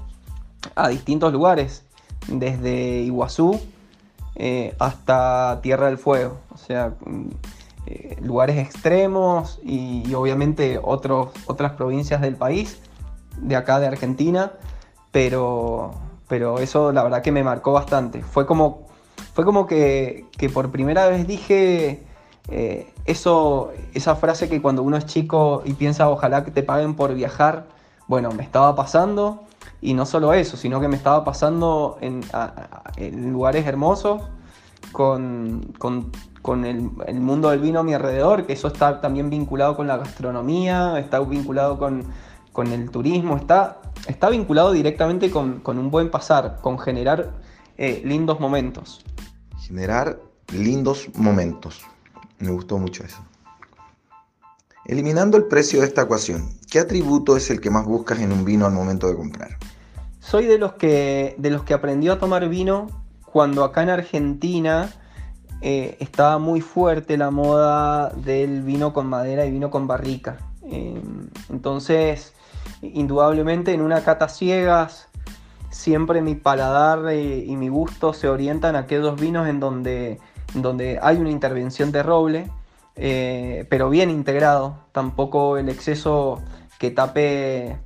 a 0.74 0.88
distintos 0.88 1.32
lugares, 1.32 1.84
desde 2.28 3.00
Iguazú 3.00 3.58
eh, 4.34 4.74
hasta 4.78 5.60
Tierra 5.62 5.86
del 5.86 5.98
Fuego. 5.98 6.38
O 6.52 6.58
sea, 6.58 6.94
eh, 7.86 8.16
lugares 8.20 8.58
extremos 8.58 9.60
y, 9.64 10.12
obviamente 10.14 10.78
otros, 10.82 11.28
otras 11.46 11.72
provincias 11.72 12.20
del 12.20 12.36
país 12.36 12.80
de 13.38 13.56
acá 13.56 13.80
de 13.80 13.86
Argentina, 13.86 14.52
pero, 15.10 15.92
pero 16.28 16.58
eso 16.58 16.92
la 16.92 17.02
verdad 17.02 17.22
que 17.22 17.32
me 17.32 17.44
marcó 17.44 17.72
bastante. 17.72 18.22
Fue 18.22 18.46
como, 18.46 18.86
fue 19.32 19.44
como 19.44 19.66
que, 19.66 20.26
por 20.52 20.70
primera 20.70 21.06
vez 21.06 21.26
dije 21.26 22.02
eh, 22.48 22.92
eso, 23.04 23.72
esa 23.94 24.16
frase 24.16 24.48
que 24.48 24.60
cuando 24.60 24.82
uno 24.82 24.96
es 24.96 25.06
chico 25.06 25.62
y 25.64 25.74
piensa 25.74 26.08
ojalá 26.08 26.44
que 26.44 26.50
te 26.50 26.62
paguen 26.62 26.94
por 26.94 27.14
viajar, 27.14 27.66
bueno, 28.12 28.30
me 28.32 28.42
estaba 28.42 28.76
pasando 28.76 29.44
y 29.80 29.94
no 29.94 30.04
solo 30.04 30.34
eso, 30.34 30.58
sino 30.58 30.82
que 30.82 30.86
me 30.86 30.96
estaba 30.96 31.24
pasando 31.24 31.96
en, 32.02 32.20
lugares 33.32 33.66
hermosos 33.66 34.20
con, 34.92 35.72
el, 36.62 36.90
el, 37.06 37.20
mundo 37.20 37.48
del 37.48 37.60
vino 37.60 37.80
a 37.80 37.82
mi 37.82 37.94
alrededor, 37.94 38.44
que 38.44 38.52
eso 38.52 38.68
está 38.68 39.00
también 39.00 39.30
vinculado 39.30 39.74
con 39.78 39.86
la 39.86 39.96
gastronomía, 39.96 40.98
está 40.98 41.20
vinculado 41.20 41.78
con, 41.78 42.04
con 42.52 42.66
el 42.66 42.90
turismo, 42.90 43.38
está, 43.38 43.80
está 44.06 44.28
vinculado 44.28 44.72
directamente 44.72 45.30
con, 45.30 45.62
un 45.64 45.90
buen 45.90 46.10
pasar, 46.10 46.58
con 46.60 46.78
generar 46.78 47.30
eh, 47.78 48.02
lindos 48.04 48.38
momentos. 48.40 49.02
Generar 49.58 50.20
lindos 50.52 51.08
momentos. 51.14 51.80
Me 52.40 52.50
gustó 52.50 52.76
mucho 52.76 53.04
eso. 53.04 53.24
Eliminando 54.84 55.38
el 55.38 55.44
precio 55.44 55.80
de 55.80 55.86
esta 55.86 56.02
ecuación, 56.02 56.60
¿qué 56.72 56.80
atributo 56.80 57.36
es 57.36 57.50
el 57.50 57.60
que 57.60 57.68
más 57.68 57.84
buscas 57.84 58.20
en 58.20 58.32
un 58.32 58.46
vino 58.46 58.64
al 58.64 58.72
momento 58.72 59.06
de 59.06 59.14
comprar? 59.14 59.58
Soy 60.20 60.46
de 60.46 60.56
los 60.56 60.72
que, 60.72 61.34
de 61.36 61.50
los 61.50 61.64
que 61.64 61.74
aprendió 61.74 62.14
a 62.14 62.18
tomar 62.18 62.48
vino 62.48 62.86
cuando 63.26 63.62
acá 63.62 63.82
en 63.82 63.90
Argentina 63.90 64.88
eh, 65.60 65.98
estaba 66.00 66.38
muy 66.38 66.62
fuerte 66.62 67.18
la 67.18 67.30
moda 67.30 68.08
del 68.08 68.62
vino 68.62 68.94
con 68.94 69.06
madera 69.06 69.44
y 69.44 69.50
vino 69.50 69.70
con 69.70 69.86
barrica. 69.86 70.38
Em, 70.62 71.28
entonces, 71.50 72.32
indudablemente 72.80 73.74
en 73.74 73.82
una 73.82 74.02
cata 74.02 74.30
ciegas 74.30 75.08
siempre 75.68 76.22
mi 76.22 76.36
paladar 76.36 77.06
eh, 77.10 77.44
y 77.46 77.54
mi 77.56 77.68
gusto 77.68 78.14
se 78.14 78.30
orientan 78.30 78.76
a 78.76 78.80
aquellos 78.80 79.20
vinos 79.20 79.46
en 79.46 79.60
donde, 79.60 80.20
donde 80.54 80.98
hay 81.02 81.18
una 81.18 81.30
intervención 81.30 81.92
de 81.92 82.02
roble, 82.02 82.50
eh, 82.96 83.66
pero 83.68 83.90
bien 83.90 84.08
integrado, 84.08 84.76
tampoco 84.92 85.58
el 85.58 85.68
exceso 85.68 86.40
que 86.82 86.90
tape 86.90 87.78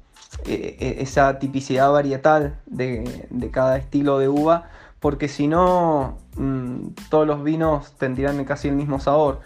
eh, 0.46 0.96
esa 1.00 1.38
tipicidad 1.38 1.92
varietal 1.92 2.58
de, 2.64 3.28
cada 3.52 3.76
estilo 3.76 4.18
de 4.18 4.30
uva, 4.30 4.70
porque 5.00 5.28
si 5.28 5.48
no 5.48 6.16
mm, 6.36 6.94
todos 7.10 7.26
los 7.26 7.44
vinos 7.44 7.92
tendrían 7.98 8.42
casi 8.46 8.68
el 8.68 8.74
mismo 8.74 8.98
sabor. 8.98 9.40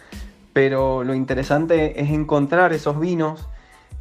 Pero 0.52 1.02
lo 1.02 1.14
interesante 1.14 2.00
es 2.00 2.11
encontrar 2.11 2.73
esos 2.73 3.00
vinos 3.00 3.49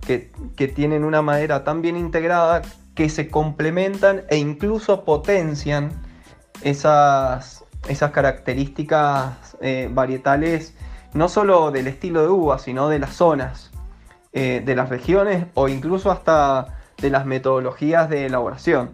que, 0.05 0.29
tienen 0.67 1.03
una 1.03 1.23
madera 1.23 1.63
tan 1.63 1.81
bien 1.81 1.97
integrada 1.97 2.61
que 2.93 3.09
se 3.09 3.27
complementan 3.27 4.25
e 4.29 4.37
incluso 4.37 5.03
potencian 5.03 5.89
esas, 6.61 7.65
esas 7.87 8.11
características 8.11 9.57
eh, 9.61 9.89
varietales, 9.91 10.75
no 11.15 11.27
solo 11.27 11.71
del 11.71 11.87
estilo 11.87 12.21
de 12.21 12.27
uva, 12.27 12.59
sino 12.59 12.87
de 12.87 12.99
las 12.99 13.15
zonas, 13.15 13.68
eh, 14.31 14.61
de 14.63 14.75
las 14.75 14.89
regiones 14.89 15.47
o 15.55 15.69
incluso 15.69 16.11
hasta 16.11 16.77
de 17.01 17.09
las 17.09 17.25
metodologías 17.25 18.09
de 18.09 18.27
elaboración. 18.27 18.91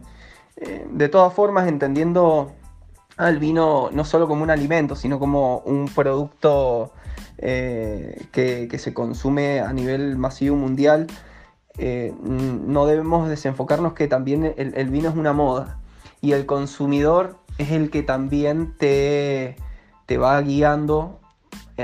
Eh, 0.55 0.87
de 0.89 1.09
todas 1.09 1.33
formas, 1.33 1.67
entendiendo 1.67 2.53
al 3.17 3.37
vino 3.37 3.89
no 3.91 4.05
solo 4.05 4.29
como 4.29 4.43
un 4.43 4.49
alimento, 4.49 4.95
sino 4.95 5.19
como 5.19 5.57
un 5.59 5.89
producto 5.89 6.93
eh, 7.37 8.27
que, 8.31 8.79
se 8.79 8.93
consume 8.93 9.59
a 9.59 9.73
nivel 9.73 10.17
masivo 10.17 10.55
mundial, 10.55 11.07
no 11.77 12.85
debemos 12.85 13.27
desenfocarnos 13.27 13.91
que 13.91 14.07
también 14.07 14.53
el, 14.55 14.89
vino 14.89 15.09
es 15.09 15.15
una 15.17 15.33
moda 15.33 15.79
y 16.21 16.31
el 16.31 16.45
consumidor 16.45 17.35
es 17.57 17.71
el 17.71 17.89
que 17.89 18.01
también 18.01 18.77
te, 18.77 19.57
te 20.05 20.17
va 20.17 20.39
guiando 20.39 21.19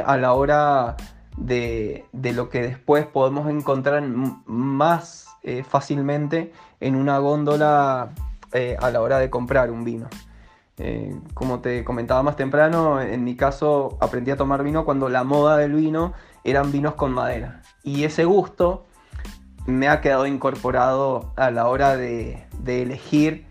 a 0.06 0.16
la 0.16 0.32
hora 0.32 0.96
de, 1.38 2.06
de, 2.12 2.34
lo 2.34 2.50
que 2.50 2.62
después 2.62 3.06
podemos 3.06 3.50
encontrar 3.50 4.04
más 4.04 5.28
fácilmente 5.68 6.52
en 6.80 6.96
una 6.96 7.18
góndola 7.18 8.14
a 8.80 8.92
la 8.92 9.02
hora 9.02 9.18
de 9.18 9.30
comprar 9.30 9.72
un 9.72 9.84
vino. 9.84 10.08
Eh, 10.84 11.16
como 11.36 11.60
te 11.60 11.84
comentaba 11.84 12.24
más 12.24 12.36
temprano, 12.36 13.00
en 13.00 13.24
mi 13.24 13.36
caso 13.36 14.00
aprendí 14.02 14.32
a 14.32 14.36
tomar 14.36 14.64
vino 14.64 14.84
cuando 14.84 15.10
la 15.10 15.24
moda 15.24 15.56
del 15.58 15.74
vino 15.74 16.14
eran 16.44 16.72
vinos 16.72 16.96
con 16.96 17.12
madera. 17.12 17.62
Y 17.84 18.04
ese 18.04 18.26
gusto 18.26 18.86
me 19.68 19.88
ha 19.88 20.02
quedado 20.02 20.26
incorporado 20.26 21.34
a 21.36 21.52
la 21.52 21.68
hora 21.68 21.96
de, 21.98 22.48
elegir 22.66 23.46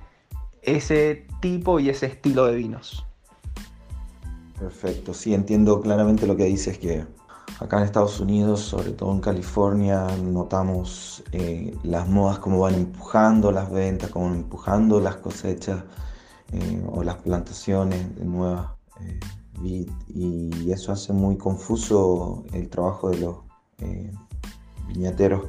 ese 0.63 1.25
tipo 1.41 1.79
y 1.79 1.89
ese 1.89 2.07
estilo 2.07 2.47
de 2.47 2.57
vinos. 2.57 3.07
Perfecto, 4.59 5.15
sí, 5.15 5.33
entiendo 5.33 5.81
claramente 5.81 6.27
lo 6.27 6.37
que 6.37 6.45
dices 6.47 6.79
que 6.79 7.07
acá 7.61 7.79
en 7.79 7.85
Estados 7.85 8.19
Unidos, 8.21 8.61
sobre 8.61 8.93
todo 8.93 9.13
en 9.13 9.21
California, 9.21 10.07
notamos 10.23 11.23
eh, 11.33 11.77
las 11.83 12.09
modas 12.09 12.39
como 12.39 12.61
van 12.61 12.75
empujando 12.75 13.53
las 13.53 13.71
ventas, 13.71 14.11
como 14.11 14.27
van 14.27 14.37
empujando 14.37 15.01
las 15.01 15.17
cosechas 15.17 15.85
eh, 16.53 16.83
o 16.91 17.05
las 17.05 17.17
plantaciones 17.17 18.17
de 18.17 18.25
nuevas 18.25 18.71
eh, 19.01 19.21
y 19.63 20.73
eso 20.73 20.91
hace 20.93 21.13
muy 21.13 21.37
confuso 21.37 22.45
el 22.53 22.71
trabajo 22.71 23.11
de 23.11 23.19
los 23.19 23.37
eh, 23.79 24.11
viñateros 24.89 25.43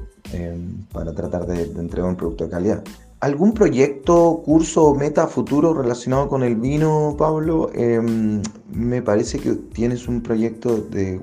para 0.94 1.14
tratar 1.14 1.46
de, 1.46 1.64
entregar 1.64 2.10
un 2.10 2.16
producto 2.16 2.46
de 2.46 2.50
calidad. 2.50 2.84
¿Algún 3.22 3.54
proyecto, 3.54 4.42
curso 4.44 4.86
o 4.86 4.96
meta 4.96 5.28
futuro 5.28 5.74
relacionado 5.74 6.28
con 6.28 6.44
el 6.44 6.56
vino, 6.56 7.16
Pablo? 7.18 7.70
Em, 7.74 8.42
me 8.74 9.02
parece 9.02 9.40
que 9.40 9.54
tienes 9.54 10.08
un 10.08 10.22
proyecto 10.22 10.78
de, 10.78 11.22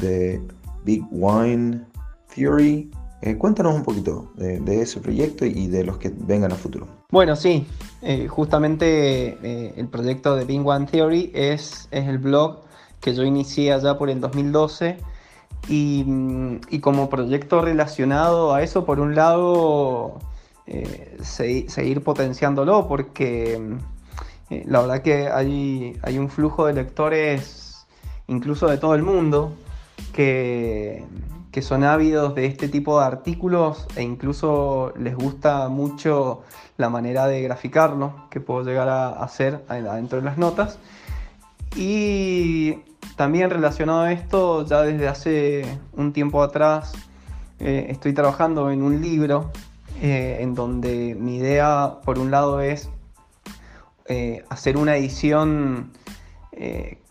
de 0.00 0.40
Big 0.84 1.04
Wine 1.10 1.82
Theory. 2.34 2.90
Eh, 3.22 3.36
cuéntanos 3.36 3.74
un 3.74 3.82
poquito 3.82 4.32
de, 4.36 4.80
ese 4.80 4.98
proyecto 5.00 5.44
y 5.44 5.66
de 5.66 5.84
los 5.84 5.98
que 5.98 6.10
vengan 6.10 6.52
a 6.52 6.54
futuro. 6.54 6.86
Bueno, 7.10 7.36
sí, 7.36 7.66
eh, 8.00 8.26
justamente 8.28 9.36
eh, 9.42 9.74
el 9.76 9.88
proyecto 9.88 10.36
de 10.36 10.46
Bing 10.46 10.66
One 10.66 10.86
Theory 10.86 11.30
es, 11.34 11.86
es 11.90 12.08
el 12.08 12.18
blog 12.18 12.60
que 13.00 13.14
yo 13.14 13.22
inicié 13.24 13.72
allá 13.72 13.98
por 13.98 14.08
el 14.08 14.20
2012 14.20 14.96
y, 15.68 16.06
y 16.70 16.80
como 16.80 17.10
proyecto 17.10 17.60
relacionado 17.60 18.54
a 18.54 18.62
eso, 18.62 18.86
por 18.86 19.00
un 19.00 19.14
lado, 19.14 20.18
seguir 21.22 22.02
potenciándolo 22.02 22.86
porque 22.86 23.60
la 24.48 24.80
verdad 24.80 25.02
que 25.02 25.28
hay, 25.28 25.98
hay 26.02 26.18
un 26.18 26.28
flujo 26.28 26.66
de 26.66 26.74
lectores 26.74 27.86
incluso 28.28 28.68
de 28.68 28.78
todo 28.78 28.94
el 28.94 29.02
mundo 29.02 29.52
que 30.12 31.04
que 31.50 31.62
son 31.62 31.82
ávidos 31.82 32.34
de 32.34 32.46
este 32.46 32.68
tipo 32.68 33.00
de 33.00 33.06
artículos 33.06 33.86
e 33.96 34.02
incluso 34.02 34.92
les 34.96 35.16
gusta 35.16 35.68
mucho 35.68 36.42
la 36.76 36.88
manera 36.88 37.26
de 37.26 37.42
graficarlo 37.42 38.26
que 38.30 38.40
puedo 38.40 38.64
llegar 38.64 38.88
a 38.88 39.08
hacer 39.08 39.64
adentro 39.68 40.18
de 40.18 40.24
las 40.24 40.38
notas. 40.38 40.78
Y 41.76 42.78
también 43.16 43.50
relacionado 43.50 44.02
a 44.02 44.12
esto, 44.12 44.64
ya 44.64 44.82
desde 44.82 45.08
hace 45.08 45.78
un 45.96 46.12
tiempo 46.12 46.42
atrás 46.42 46.92
eh, 47.58 47.86
estoy 47.90 48.12
trabajando 48.12 48.70
en 48.70 48.82
un 48.82 49.00
libro 49.00 49.50
eh, 50.00 50.38
en 50.40 50.54
donde 50.54 51.16
mi 51.18 51.36
idea, 51.36 51.98
por 52.04 52.18
un 52.18 52.30
lado, 52.30 52.60
es 52.60 52.90
eh, 54.06 54.44
hacer 54.48 54.76
una 54.76 54.96
edición 54.96 55.92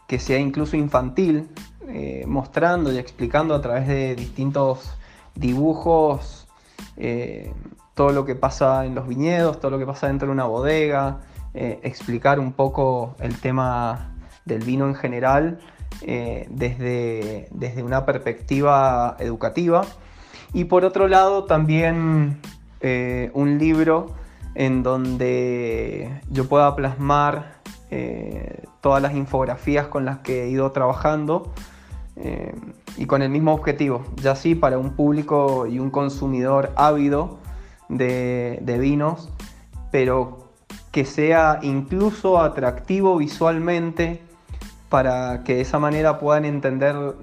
que 0.10 0.19
sea 0.19 0.38
incluso 0.38 0.77
infantil, 0.77 1.50
eh, 1.91 2.24
mostrando 2.27 2.93
y 2.93 3.00
explicando 3.00 3.55
a 3.55 3.62
través 3.62 3.88
de 3.88 4.13
distintos 4.15 4.91
dibujos 5.34 6.48
eh, 6.98 7.51
todo 7.96 8.12
lo 8.12 8.25
que 8.25 8.36
pasa 8.36 8.86
en 8.86 8.93
los 8.93 9.08
viñedos, 9.08 9.60
todo 9.60 9.72
lo 9.72 9.79
que 9.79 9.88
pasa 9.88 10.05
dentro 10.05 10.27
de 10.27 10.34
una 10.34 10.46
bodega, 10.46 11.22
eh, 11.55 11.79
explicar 11.81 12.39
un 12.39 12.53
poco 12.53 13.15
el 13.19 13.39
tema 13.39 14.13
del 14.46 14.63
vino 14.63 14.88
en 14.88 14.93
general 14.93 15.60
desde, 16.01 17.48
desde 17.51 17.84
una 17.84 18.05
perspectiva 18.05 19.17
educativa. 19.19 19.81
Y 20.53 20.65
por 20.65 20.86
otro 20.86 21.08
lado 21.08 21.46
también 21.46 22.39
un 22.81 23.57
libro 23.57 24.15
en 24.55 24.83
donde 24.83 26.21
yo 26.29 26.48
pueda 26.48 26.75
plasmar 26.75 27.59
todas 28.81 29.01
las 29.01 29.15
infografías 29.15 29.88
con 29.88 30.05
las 30.05 30.19
que 30.19 30.43
he 30.43 30.50
ido 30.50 30.71
trabajando 30.71 31.53
eh, 32.21 32.53
y 32.98 33.05
con 33.05 33.21
el 33.21 33.29
mismo 33.29 33.53
objetivo, 33.53 34.03
ya 34.17 34.36
sí 34.36 34.53
para 34.53 34.77
un 34.77 34.91
público 34.91 35.67
y 35.67 35.79
un 35.79 35.89
consumidor 35.89 36.74
ávido 36.75 37.39
de, 37.88 38.77
vinos, 38.79 39.29
pero 39.89 40.50
que 40.91 41.05
sea 41.05 41.59
incluso 41.62 42.41
atractivo 42.41 43.15
visualmente 43.15 44.21
para 44.89 45.45
que 45.45 45.55
de 45.55 45.62
esa 45.62 45.79
manera 45.79 46.19
puedan 46.19 46.43
entender 46.43 47.15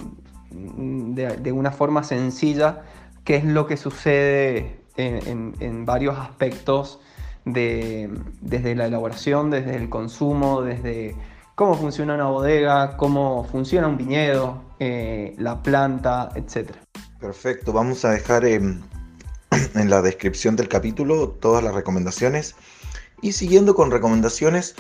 de, 0.50 1.52
una 1.52 1.72
forma 1.72 2.02
sencilla 2.02 2.82
qué 3.24 3.36
es 3.36 3.44
lo 3.44 3.66
que 3.66 3.76
sucede 3.76 4.80
en, 4.96 5.86
varios 5.86 6.18
aspectos 6.18 7.00
desde 7.44 8.74
la 8.74 8.86
elaboración, 8.86 9.50
desde 9.50 9.76
el 9.76 9.88
consumo, 9.88 10.62
desde 10.62 11.14
cómo 11.54 11.74
funciona 11.74 12.14
una 12.14 12.26
bodega, 12.26 12.96
cómo 12.96 13.44
funciona 13.44 13.86
un 13.88 13.96
viñedo, 13.96 14.62
eh, 14.80 15.34
la 15.38 15.62
planta, 15.62 16.30
etc. 16.34 16.70
Perfecto, 17.20 17.72
vamos 17.72 18.04
a 18.04 18.10
dejar 18.10 18.44
en 18.44 18.82
la 19.74 20.02
descripción 20.02 20.56
del 20.56 20.68
capítulo 20.68 21.28
todas 21.30 21.62
las 21.62 21.74
recomendaciones. 21.74 22.56
Y 23.22 23.32
siguiendo 23.32 23.74
con 23.74 23.90
recomendaciones, 23.90 24.74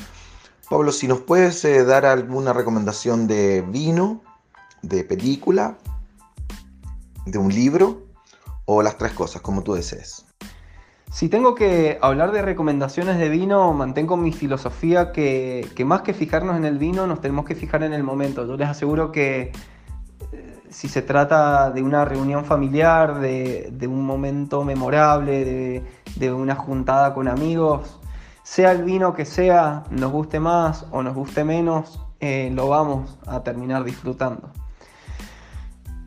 Pablo, 0.68 0.92
si 0.92 1.06
nos 1.06 1.20
puedes 1.20 1.64
eh, 1.64 1.84
dar 1.84 2.04
alguna 2.04 2.52
recomendación 2.52 3.26
de 3.28 3.62
vino, 3.62 4.22
de 4.82 5.04
película, 5.04 5.78
de 7.24 7.38
un 7.38 7.52
libro 7.52 8.05
o 8.66 8.82
las 8.82 8.98
tres 8.98 9.12
cosas, 9.12 9.40
como 9.40 9.62
tú 9.62 9.74
desees. 9.74 10.26
Si 11.10 11.28
tengo 11.28 11.54
que 11.54 11.98
hablar 12.02 12.32
de 12.32 12.42
recomendaciones 12.42 13.16
de 13.18 13.28
vino, 13.28 13.72
mantengo 13.72 14.16
mi 14.16 14.32
filosofía 14.32 15.12
que, 15.12 15.72
más 15.86 16.02
que 16.02 16.12
fijarnos 16.12 16.56
en 16.56 16.64
el 16.64 16.78
vino, 16.78 17.06
nos 17.06 17.20
tenemos 17.20 17.46
que 17.46 17.54
fijar 17.54 17.84
en 17.84 17.94
el 17.94 18.02
momento. 18.02 18.46
Yo 18.46 18.56
les 18.56 18.68
aseguro 18.68 19.12
que 19.12 19.52
eh, 20.32 20.58
si 20.68 20.88
se 20.88 21.02
trata 21.02 21.70
de 21.70 21.82
una 21.82 22.04
reunión 22.04 22.44
familiar, 22.44 23.20
de, 23.20 23.88
un 23.88 24.04
momento 24.04 24.64
memorable, 24.64 25.82
de, 26.16 26.32
una 26.32 26.56
juntada 26.56 27.14
con 27.14 27.28
amigos, 27.28 27.98
sea 28.42 28.72
el 28.72 28.82
vino 28.82 29.14
que 29.14 29.24
sea, 29.24 29.84
nos 29.90 30.12
guste 30.12 30.40
más 30.40 30.86
o 30.90 31.02
nos 31.02 31.14
guste 31.14 31.44
menos, 31.44 32.00
eh, 32.20 32.50
lo 32.52 32.68
vamos 32.68 33.16
a 33.26 33.42
terminar 33.42 33.84
disfrutando. 33.84 34.50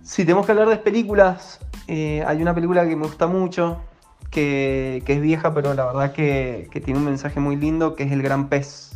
Si 0.04 0.24
tenemos 0.24 0.46
que 0.46 0.52
hablar 0.52 0.70
de 0.70 0.78
películas, 0.78 1.62
eh, 1.92 2.24
hay 2.28 2.40
una 2.40 2.54
película 2.54 2.88
que 2.88 2.96
me 2.96 3.08
gusta 3.08 3.26
mucho, 3.26 3.82
que, 4.30 5.04
es 5.08 5.22
vieja, 5.22 5.56
pero 5.56 5.74
la 5.74 5.88
verdad 5.88 6.12
que, 6.12 6.70
tiene 6.86 7.00
un 7.00 7.06
mensaje 7.06 7.40
muy 7.40 7.56
lindo, 7.56 7.96
que 7.96 8.04
es 8.04 8.12
El 8.12 8.22
Gran 8.22 8.48
Pez, 8.48 8.92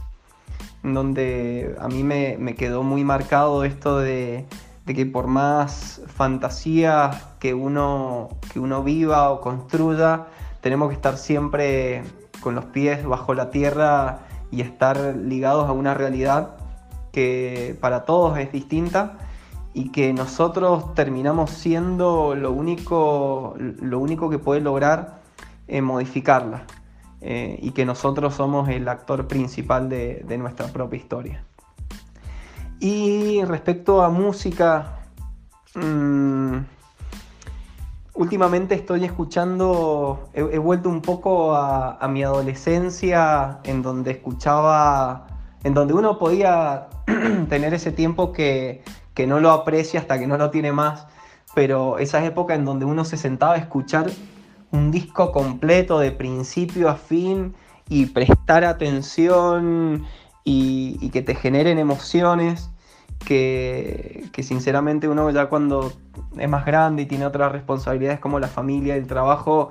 donde 0.83 1.75
a 1.79 1.87
mí 1.87 2.03
me, 2.03 2.53
quedó 2.53 2.83
muy 2.83 3.03
marcado 3.03 3.63
esto 3.63 3.97
de, 3.97 4.45
que 4.85 5.07
por 5.07 5.25
más 5.25 6.01
fantasía 6.05 7.09
que 7.39 7.55
uno, 7.55 8.29
que 8.51 8.59
uno 8.59 8.83
viva 8.83 9.31
o 9.31 9.41
construya, 9.41 10.27
tenemos 10.61 10.89
que 10.89 10.95
estar 10.95 11.17
siempre 11.17 12.03
con 12.41 12.53
los 12.53 12.65
pies 12.65 13.03
bajo 13.03 13.33
la 13.33 13.49
tierra 13.49 14.19
y 14.51 14.61
estar 14.61 15.15
ligados 15.15 15.67
a 15.67 15.71
una 15.71 15.95
realidad 15.95 16.57
que 17.11 17.75
para 17.81 18.05
todos 18.05 18.37
es 18.37 18.51
distinta 18.51 19.17
y 19.73 19.89
que 19.89 20.13
nosotros 20.13 20.93
terminamos 20.93 21.49
siendo 21.49 22.35
lo 22.35 22.51
único, 22.51 23.55
lo 23.57 23.99
único 23.99 24.29
que 24.29 24.39
puede 24.39 24.61
lograr 24.61 25.21
modificarla 25.81 26.65
eh, 27.25 27.57
y 27.61 27.71
que 27.71 27.85
nosotros 27.85 28.35
somos 28.35 28.67
el 28.67 28.85
actor 28.89 29.29
principal 29.29 29.87
de, 29.87 30.25
nuestra 30.37 30.67
propia 30.67 30.97
historia. 30.97 31.45
Y 32.81 33.41
respecto 33.45 34.03
a 34.03 34.09
música, 34.09 34.99
mm, 35.73 36.57
últimamente 38.15 38.75
estoy 38.75 39.05
escuchando, 39.05 40.27
he, 40.33 40.57
vuelto 40.57 40.89
un 40.89 41.01
poco 41.01 41.55
a, 41.55 42.05
mi 42.09 42.23
adolescencia 42.23 43.59
en 43.63 43.81
donde 43.81 44.11
escuchaba, 44.11 45.27
en 45.63 45.73
donde 45.73 45.93
uno 45.93 46.19
podía 46.19 46.89
tener 47.47 47.73
ese 47.73 47.93
tiempo 47.93 48.33
que, 48.33 48.83
que 49.13 49.27
no 49.27 49.39
lo 49.39 49.51
aprecia 49.51 49.99
hasta 49.99 50.19
que 50.19 50.27
no 50.27 50.37
lo 50.37 50.49
tiene 50.49 50.71
más, 50.71 51.07
pero 51.53 51.99
esa 51.99 52.23
época 52.25 52.55
en 52.55 52.65
donde 52.65 52.85
uno 52.85 53.05
se 53.05 53.17
sentaba 53.17 53.53
a 53.53 53.57
escuchar 53.57 54.09
un 54.71 54.91
disco 54.91 55.31
completo 55.31 55.99
de 55.99 56.11
principio 56.11 56.89
a 56.89 56.95
fin 56.95 57.53
y 57.87 58.07
prestar 58.07 58.63
atención 58.63 60.05
y, 60.43 61.09
que 61.09 61.21
te 61.21 61.35
generen 61.35 61.77
emociones 61.77 62.69
que, 63.25 64.29
sinceramente 64.41 65.07
uno 65.07 65.29
ya 65.29 65.45
cuando 65.45 65.93
es 66.37 66.49
más 66.49 66.65
grande 66.65 67.03
y 67.03 67.05
tiene 67.05 67.25
otras 67.25 67.51
responsabilidades 67.51 68.19
como 68.19 68.39
la 68.39 68.47
familia 68.47 68.95
el 68.95 69.07
trabajo, 69.07 69.69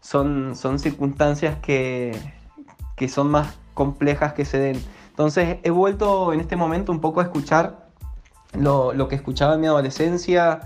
son, 0.00 0.54
son 0.54 0.78
circunstancias 0.78 1.56
que, 1.62 2.16
son 3.08 3.30
más 3.30 3.58
complejas 3.74 4.34
que 4.34 4.44
se 4.44 4.58
den. 4.58 4.80
Entonces 5.08 5.58
he 5.62 5.70
vuelto 5.70 6.32
en 6.32 6.40
este 6.40 6.56
momento 6.56 6.92
un 6.92 7.00
poco 7.00 7.20
a 7.20 7.24
escuchar 7.24 7.88
lo, 8.54 8.92
lo 8.92 9.08
que 9.08 9.16
escuchaba 9.16 9.54
en 9.54 9.60
mi 9.60 9.66
adolescencia, 9.66 10.60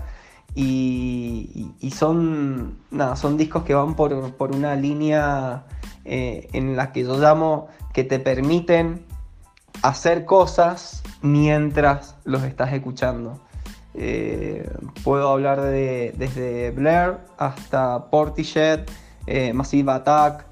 y, 0.59 1.91
son, 1.95 2.79
son 3.15 3.37
discos 3.37 3.63
que 3.63 3.73
van 3.73 3.95
por, 3.95 4.13
una 4.55 4.75
línea 4.75 5.65
eh, 6.03 6.47
en 6.53 6.75
la 6.75 6.91
que 6.91 7.03
yo 7.03 7.17
llamo 7.17 7.67
que 7.93 8.03
te 8.03 8.19
permiten 8.19 9.05
hacer 9.83 10.25
cosas 10.25 11.03
mientras 11.21 12.15
los 12.23 12.43
estás 12.43 12.73
escuchando. 12.73 13.39
Eh, 13.93 14.69
puedo 15.03 15.29
hablar 15.29 15.61
de, 15.61 16.13
desde 16.17 16.71
Blair 16.71 17.17
hasta 17.37 18.09
Portishead, 18.09 18.81
eh, 19.27 19.53
Massive 19.53 19.91
Attack, 19.91 20.45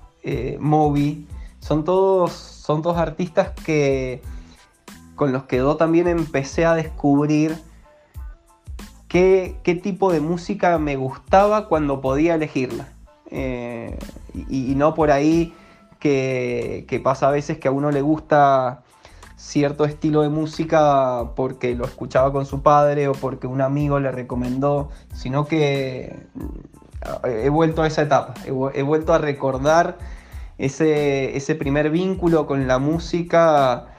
Moby. 0.60 1.28
Son 1.60 1.84
todos, 1.84 2.32
son 2.32 2.84
todos 2.84 2.98
artistas 2.98 3.52
que, 3.66 4.22
con 5.16 5.32
los 5.32 5.44
que 5.44 5.58
yo 5.58 5.78
también 5.78 6.08
empecé 6.08 6.66
a 6.66 6.76
descubrir 6.76 7.58
qué, 9.08 9.80
tipo 9.82 10.12
de 10.12 10.20
música 10.20 10.78
me 10.78 10.98
gustaba 10.98 11.68
cuando 11.68 12.02
podía 12.02 12.36
elegirla. 12.36 12.90
Eh, 13.32 13.98
y, 14.50 14.76
no 14.76 14.94
por 14.94 15.12
ahí 15.12 15.54
que, 16.00 17.02
pasa 17.04 17.30
a 17.30 17.32
veces 17.32 17.58
que 17.58 17.68
a 17.68 17.72
uno 17.72 17.92
le 17.92 18.02
gusta 18.02 18.84
cierto 19.38 19.86
estilo 19.86 20.22
de 20.22 20.30
música 20.30 21.32
porque 21.36 21.76
lo 21.76 21.86
escuchaba 21.86 22.32
con 22.32 22.46
su 22.46 22.62
padre 22.62 23.08
o 23.08 23.14
porque 23.14 23.48
un 23.48 23.62
amigo 23.62 24.00
le 24.00 24.12
recomendó, 24.12 24.90
sino 25.14 25.46
que 25.46 26.28
he 27.24 27.50
vuelto 27.50 27.84
a 27.84 27.88
esa 27.88 28.04
etapa, 28.04 28.34
he, 28.46 28.82
vuelto 28.82 29.14
a 29.14 29.18
recordar 29.18 29.98
ese, 30.58 31.36
ese, 31.36 31.56
primer 31.56 31.90
vínculo 31.90 32.48
con 32.48 32.68
la 32.68 32.80
música 32.80 33.95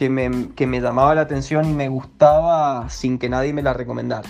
que 0.00 0.08
me, 0.08 0.54
que 0.54 0.66
me 0.66 0.80
llamaba 0.80 1.14
la 1.14 1.20
atención 1.20 1.68
y 1.68 1.74
me 1.74 1.90
gustaba 1.90 2.88
sin 2.88 3.18
que 3.18 3.28
nadie 3.28 3.52
me 3.52 3.60
la 3.60 3.74
recomendara. 3.74 4.26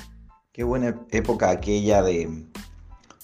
Qué 0.50 0.64
buena 0.64 0.96
época 1.12 1.48
aquella 1.48 2.02
de, 2.02 2.44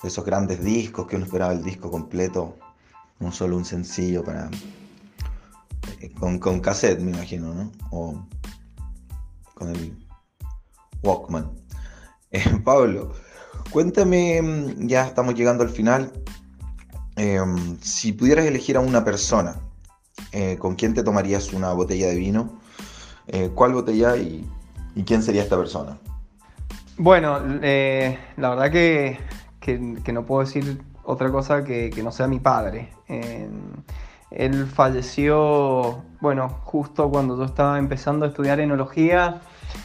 esos 0.04 0.24
grandes 0.24 0.62
discos 0.62 1.08
que 1.08 1.16
uno 1.16 1.24
esperaba 1.24 1.52
el 1.52 1.64
disco 1.64 1.90
completo, 1.90 2.56
no 3.18 3.32
solo 3.32 3.56
un 3.56 3.64
sencillo 3.64 4.22
para 4.22 4.48
eh, 6.00 6.12
con, 6.20 6.38
con 6.38 6.60
cassette, 6.60 7.00
me 7.00 7.10
imagino, 7.10 7.52
¿no? 7.52 7.72
O 7.90 8.24
con 9.54 9.70
el 9.70 9.98
Walkman. 11.02 11.50
Eh, 12.30 12.44
Pablo, 12.64 13.12
cuéntame, 13.72 14.40
mm, 14.40 14.86
ya 14.86 15.04
estamos 15.04 15.34
llegando 15.34 15.64
al 15.64 15.70
final. 15.70 16.12
Em, 17.16 17.76
si 17.80 18.12
pudieras 18.12 18.46
elegir 18.46 18.76
a 18.76 18.80
una 18.80 19.02
persona, 19.02 19.65
eh, 20.32 20.56
¿con 20.58 20.74
quién 20.74 20.94
te 20.94 21.02
tomarías 21.02 21.52
una 21.52 21.72
botella 21.72 22.08
de 22.08 22.16
vino? 22.16 22.60
¿Cuál 23.54 23.72
botella 23.72 24.16
y, 24.16 24.48
quién 25.04 25.20
sería 25.20 25.42
esta 25.42 25.56
persona? 25.56 25.98
Bueno, 26.96 27.40
la 27.40 28.50
verdad 28.50 28.70
que 28.70 29.18
que, 29.66 30.12
no 30.12 30.24
puedo 30.24 30.42
decir 30.42 30.80
otra 31.02 31.30
cosa 31.30 31.64
que, 31.64 31.90
no 32.02 32.12
sea 32.12 32.28
mi 32.28 32.38
padre. 32.38 32.90
él 34.30 34.66
falleció, 34.66 36.02
bueno, 36.20 36.48
justo 36.64 37.10
cuando 37.10 37.36
yo 37.36 37.44
estaba 37.44 37.78
empezando 37.78 38.24
a 38.24 38.28
estudiar 38.28 38.60
enología 38.60 39.40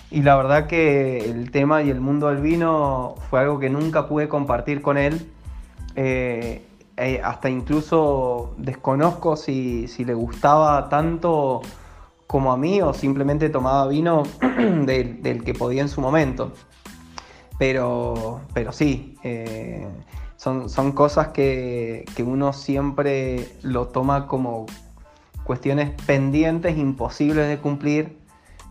y 0.09 0.21
la 0.21 0.35
verdad 0.35 0.67
que 0.67 1.29
el 1.29 1.51
tema 1.51 1.81
y 1.81 1.89
el 1.89 1.99
mundo 1.99 2.27
del 2.27 2.41
vino 2.41 3.15
fue 3.29 3.39
algo 3.39 3.59
que 3.59 3.69
nunca 3.69 4.07
pude 4.07 4.27
compartir 4.27 4.81
con 4.81 4.97
él. 4.97 5.27
Eh, 5.95 6.65
eh, 6.97 7.21
hasta 7.23 7.49
incluso 7.49 8.53
desconozco 8.57 9.35
si, 9.35 9.87
le 9.97 10.13
gustaba 10.13 10.89
tanto 10.89 11.61
como 12.27 12.51
a 12.51 12.57
mí 12.57 12.81
o 12.81 12.93
simplemente 12.93 13.49
tomaba 13.49 13.87
vino 13.87 14.23
del 14.85 15.43
que 15.43 15.53
podía 15.53 15.81
en 15.81 15.89
su 15.89 16.01
momento. 16.01 16.51
Pero, 17.57 18.41
pero 18.53 18.71
sí, 18.71 19.15
eh, 19.23 19.87
son, 20.35 20.69
son, 20.69 20.91
cosas 20.91 21.29
que, 21.29 22.05
uno 22.25 22.53
siempre 22.53 23.49
lo 23.61 23.87
toma 23.87 24.27
como 24.27 24.65
cuestiones 25.43 25.91
pendientes, 26.05 26.77
imposibles 26.77 27.47
de 27.47 27.57
cumplir 27.59 28.17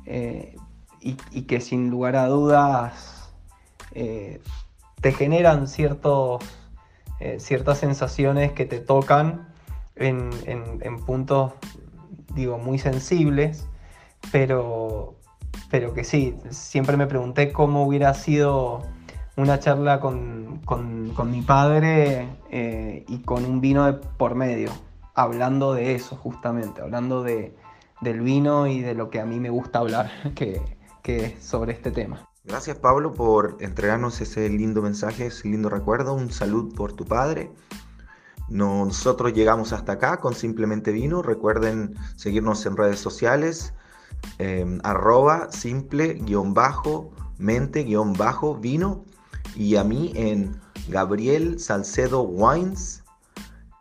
eh, 0.07 0.57
y, 1.01 1.15
que 1.15 1.61
sin 1.61 1.91
lugar 1.91 2.17
a 2.17 2.27
dudas 2.27 3.33
te 5.01 5.13
generan 5.13 5.67
ciertos, 5.67 6.45
ciertas 7.39 7.79
sensaciones 7.79 8.53
que 8.53 8.65
te 8.65 8.79
tocan 8.81 9.49
en, 9.97 10.31
en 10.47 11.05
puntos, 11.05 11.53
digo, 12.35 12.59
muy 12.59 12.79
sensibles, 12.79 13.69
pero, 14.33 15.15
pero 15.71 15.93
que 15.93 16.05
sí, 16.05 16.37
siempre 16.51 16.97
me 16.97 17.07
pregunté 17.07 17.53
cómo 17.53 17.85
hubiera 17.85 18.15
sido 18.15 18.83
una 19.37 19.59
charla 19.59 20.01
con, 20.01 20.61
mi 21.31 21.43
padre 21.43 22.29
eh, 22.51 23.05
y 23.09 23.19
con 23.19 23.45
un 23.45 23.61
vino 23.61 23.87
de 23.87 23.95
por 23.95 24.35
medio, 24.35 24.71
hablando 25.15 25.75
de 25.75 25.95
eso 25.95 26.17
justamente, 26.17 26.83
hablando 26.83 27.23
de, 27.23 27.55
del 28.01 28.21
vino 28.21 28.67
y 28.67 28.81
de 28.81 28.95
lo 28.95 29.11
que 29.11 29.21
a 29.21 29.25
mí 29.25 29.41
me 29.41 29.51
gusta 29.51 29.81
hablar, 29.81 30.11
que, 30.35 30.61
que 31.03 31.27
es 31.27 31.45
sobre 31.45 31.73
este 31.73 31.91
tema. 31.91 32.30
Gracias 32.51 32.79
Pablo 32.79 33.13
por 33.13 33.57
entregarnos 33.61 34.21
ese 34.21 34.49
lindo 34.49 34.83
mensaje, 34.83 35.27
ese 35.27 35.49
lindo 35.49 35.69
recuerdo, 35.69 36.15
un 36.15 36.31
salud 36.31 36.75
por 36.75 36.93
tu 36.93 37.05
padre. 37.05 37.51
Nosotros 38.49 39.33
llegamos 39.33 39.73
hasta 39.73 39.93
acá 39.93 40.19
con 40.19 40.35
Simplemente 40.35 40.91
Vino. 40.91 41.23
Recuerden 41.23 41.95
seguirnos 42.17 42.67
en 42.67 42.77
redes 42.77 42.99
sociales, 42.99 43.73
Em, 44.39 44.81
arroba 44.83 45.51
simple 45.51 46.15
guion 46.15 46.55
bajo 46.55 47.11
mente 47.39 47.85
guion 47.85 48.13
bajo 48.15 48.57
vino 48.57 49.05
y 49.57 49.77
a 49.77 49.85
mí 49.85 50.13
en 50.15 50.61
Gabriel 50.89 51.59
Salcedo 51.59 52.23
Wines. 52.23 53.03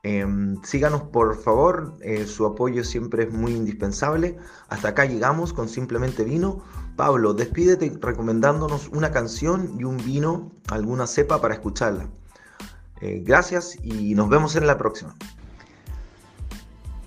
Em, 0.03 0.61
síganos 0.63 1.03
por 1.03 1.35
favor, 1.35 1.97
eh, 2.01 2.25
su 2.25 2.45
apoyo 2.45 2.83
siempre 2.83 3.23
es 3.23 3.33
muy 3.33 3.53
indispensable. 3.53 4.37
Hasta 4.69 4.89
acá 4.89 5.05
llegamos 5.05 5.51
con 5.51 5.67
Simplemente 5.67 6.23
Vino. 6.23 6.61
Pablo, 6.99 7.33
despídete 7.33 7.89
recomendándonos 8.01 8.89
una 8.89 9.09
canción 9.09 9.77
y 9.79 9.85
un 9.85 9.95
vino, 9.95 10.51
alguna 10.67 11.07
cepa 11.07 11.39
para 11.39 11.53
escucharla. 11.53 12.07
Eh, 12.99 13.23
gracias 13.25 13.77
y 13.81 14.15
nos 14.15 14.27
vemos 14.27 14.57
en 14.57 14.67
la 14.67 14.77
próxima. 14.77 15.15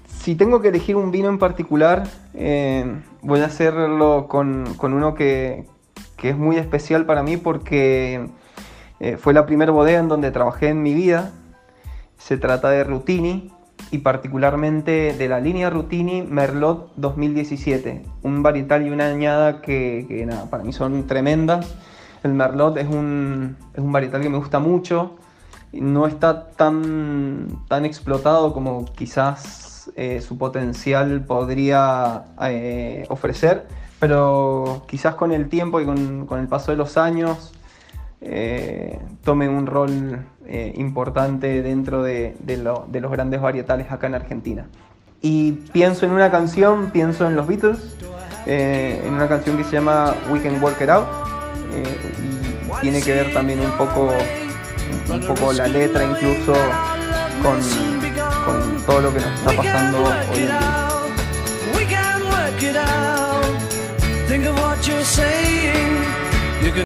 Si 0.09 0.35
tengo 0.35 0.63
que 0.63 0.69
elegir 0.69 0.97
un 0.97 1.11
vino 1.11 1.29
en 1.29 1.39
particular, 1.39 2.09
eh, 2.33 3.03
voy 3.21 3.41
a 3.41 3.45
hacerlo 3.45 4.29
con, 4.31 4.65
uno 4.81 5.15
que, 5.15 5.67
es 6.23 6.39
muy 6.39 6.57
especial 6.57 7.05
para 7.05 7.23
mí 7.23 7.37
porque 7.37 8.31
eh, 8.99 9.19
fue 9.19 9.35
la 9.35 9.45
primera 9.45 9.73
bodega 9.73 9.99
en 9.99 10.09
donde 10.09 10.31
trabajé 10.31 10.69
en 10.69 10.83
mi 10.83 10.95
vida. 10.95 11.33
Se 12.17 12.39
trata 12.39 12.71
de 12.71 12.83
Rutini 12.85 13.53
y 13.90 13.99
particularmente 13.99 15.12
de 15.12 15.29
la 15.29 15.40
línea 15.40 15.71
Rutini 15.71 16.23
Merlot 16.23 16.92
2017, 16.97 18.03
un 18.23 18.42
varietal 18.42 18.87
y 18.87 18.90
una 18.90 19.07
añada 19.07 19.61
que, 19.61 20.29
para 20.51 20.64
mí 20.64 20.73
son 20.73 21.07
tremendas. 21.07 21.75
El 22.23 22.35
Merlot 22.35 22.77
es 22.79 22.87
un, 22.87 23.57
es 23.75 23.81
un 23.81 23.92
varietal 23.92 24.23
que 24.23 24.31
me 24.31 24.38
gusta 24.38 24.61
mucho, 24.61 25.16
no 25.73 26.07
está 26.07 26.51
tan, 26.51 27.49
tan 27.68 27.85
explotado 27.85 28.53
como 28.53 28.85
quizás 28.85 29.90
eh, 29.97 30.21
su 30.21 30.38
potencial 30.38 31.25
podría 31.25 32.25
eh, 32.42 33.05
ofrecer, 33.09 33.66
pero 33.99 34.85
quizás 34.87 35.14
con 35.14 35.33
el 35.33 35.49
tiempo 35.49 35.81
y 35.81 35.87
con, 35.87 36.27
el 36.38 36.49
paso 36.49 36.71
de 36.71 36.77
los 36.77 36.97
años 36.97 37.53
eh, 38.21 39.01
tome 39.25 39.49
un 39.49 39.66
rol 39.66 40.27
importante 40.75 41.63
dentro 41.63 42.03
de, 42.03 42.35
los 42.57 43.11
grandes 43.11 43.41
varietales 43.41 43.91
acá 43.91 44.07
en 44.07 44.15
Argentina. 44.15 44.67
Y 45.21 45.53
pienso 45.73 46.05
en 46.05 46.13
una 46.13 46.31
canción, 46.31 46.91
pienso 46.91 47.27
en 47.27 47.37
los 47.37 47.47
Beatles, 47.47 47.97
en 48.47 49.15
una 49.15 49.29
canción 49.29 49.57
que 49.57 49.65
se 49.65 49.73
llama 49.73 50.15
We 50.31 50.41
Can 50.43 50.63
Work 50.63 50.81
It 50.81 50.89
Out, 50.89 51.07
y 52.79 52.81
tiene 52.81 53.01
que 53.01 53.13
ver 53.13 53.33
también 53.33 53.61
un 53.61 53.71
poco, 53.73 54.11
un 55.13 55.21
poco 55.21 55.53
la 55.53 55.69
letra 55.69 56.05
incluso 56.05 56.55
con 57.43 57.61
con 58.45 58.83
todo 58.87 59.01
lo 59.01 59.15
que 59.15 59.21
nos 59.21 59.33
está 59.35 59.53
pasando 59.53 60.05
hoy 60.05 60.39
en 60.39 60.49
día. 60.49 60.93
Think 64.29 64.47
of 64.47 64.59
what 64.61 64.87
you're 64.87 65.05
saying. 65.05 66.32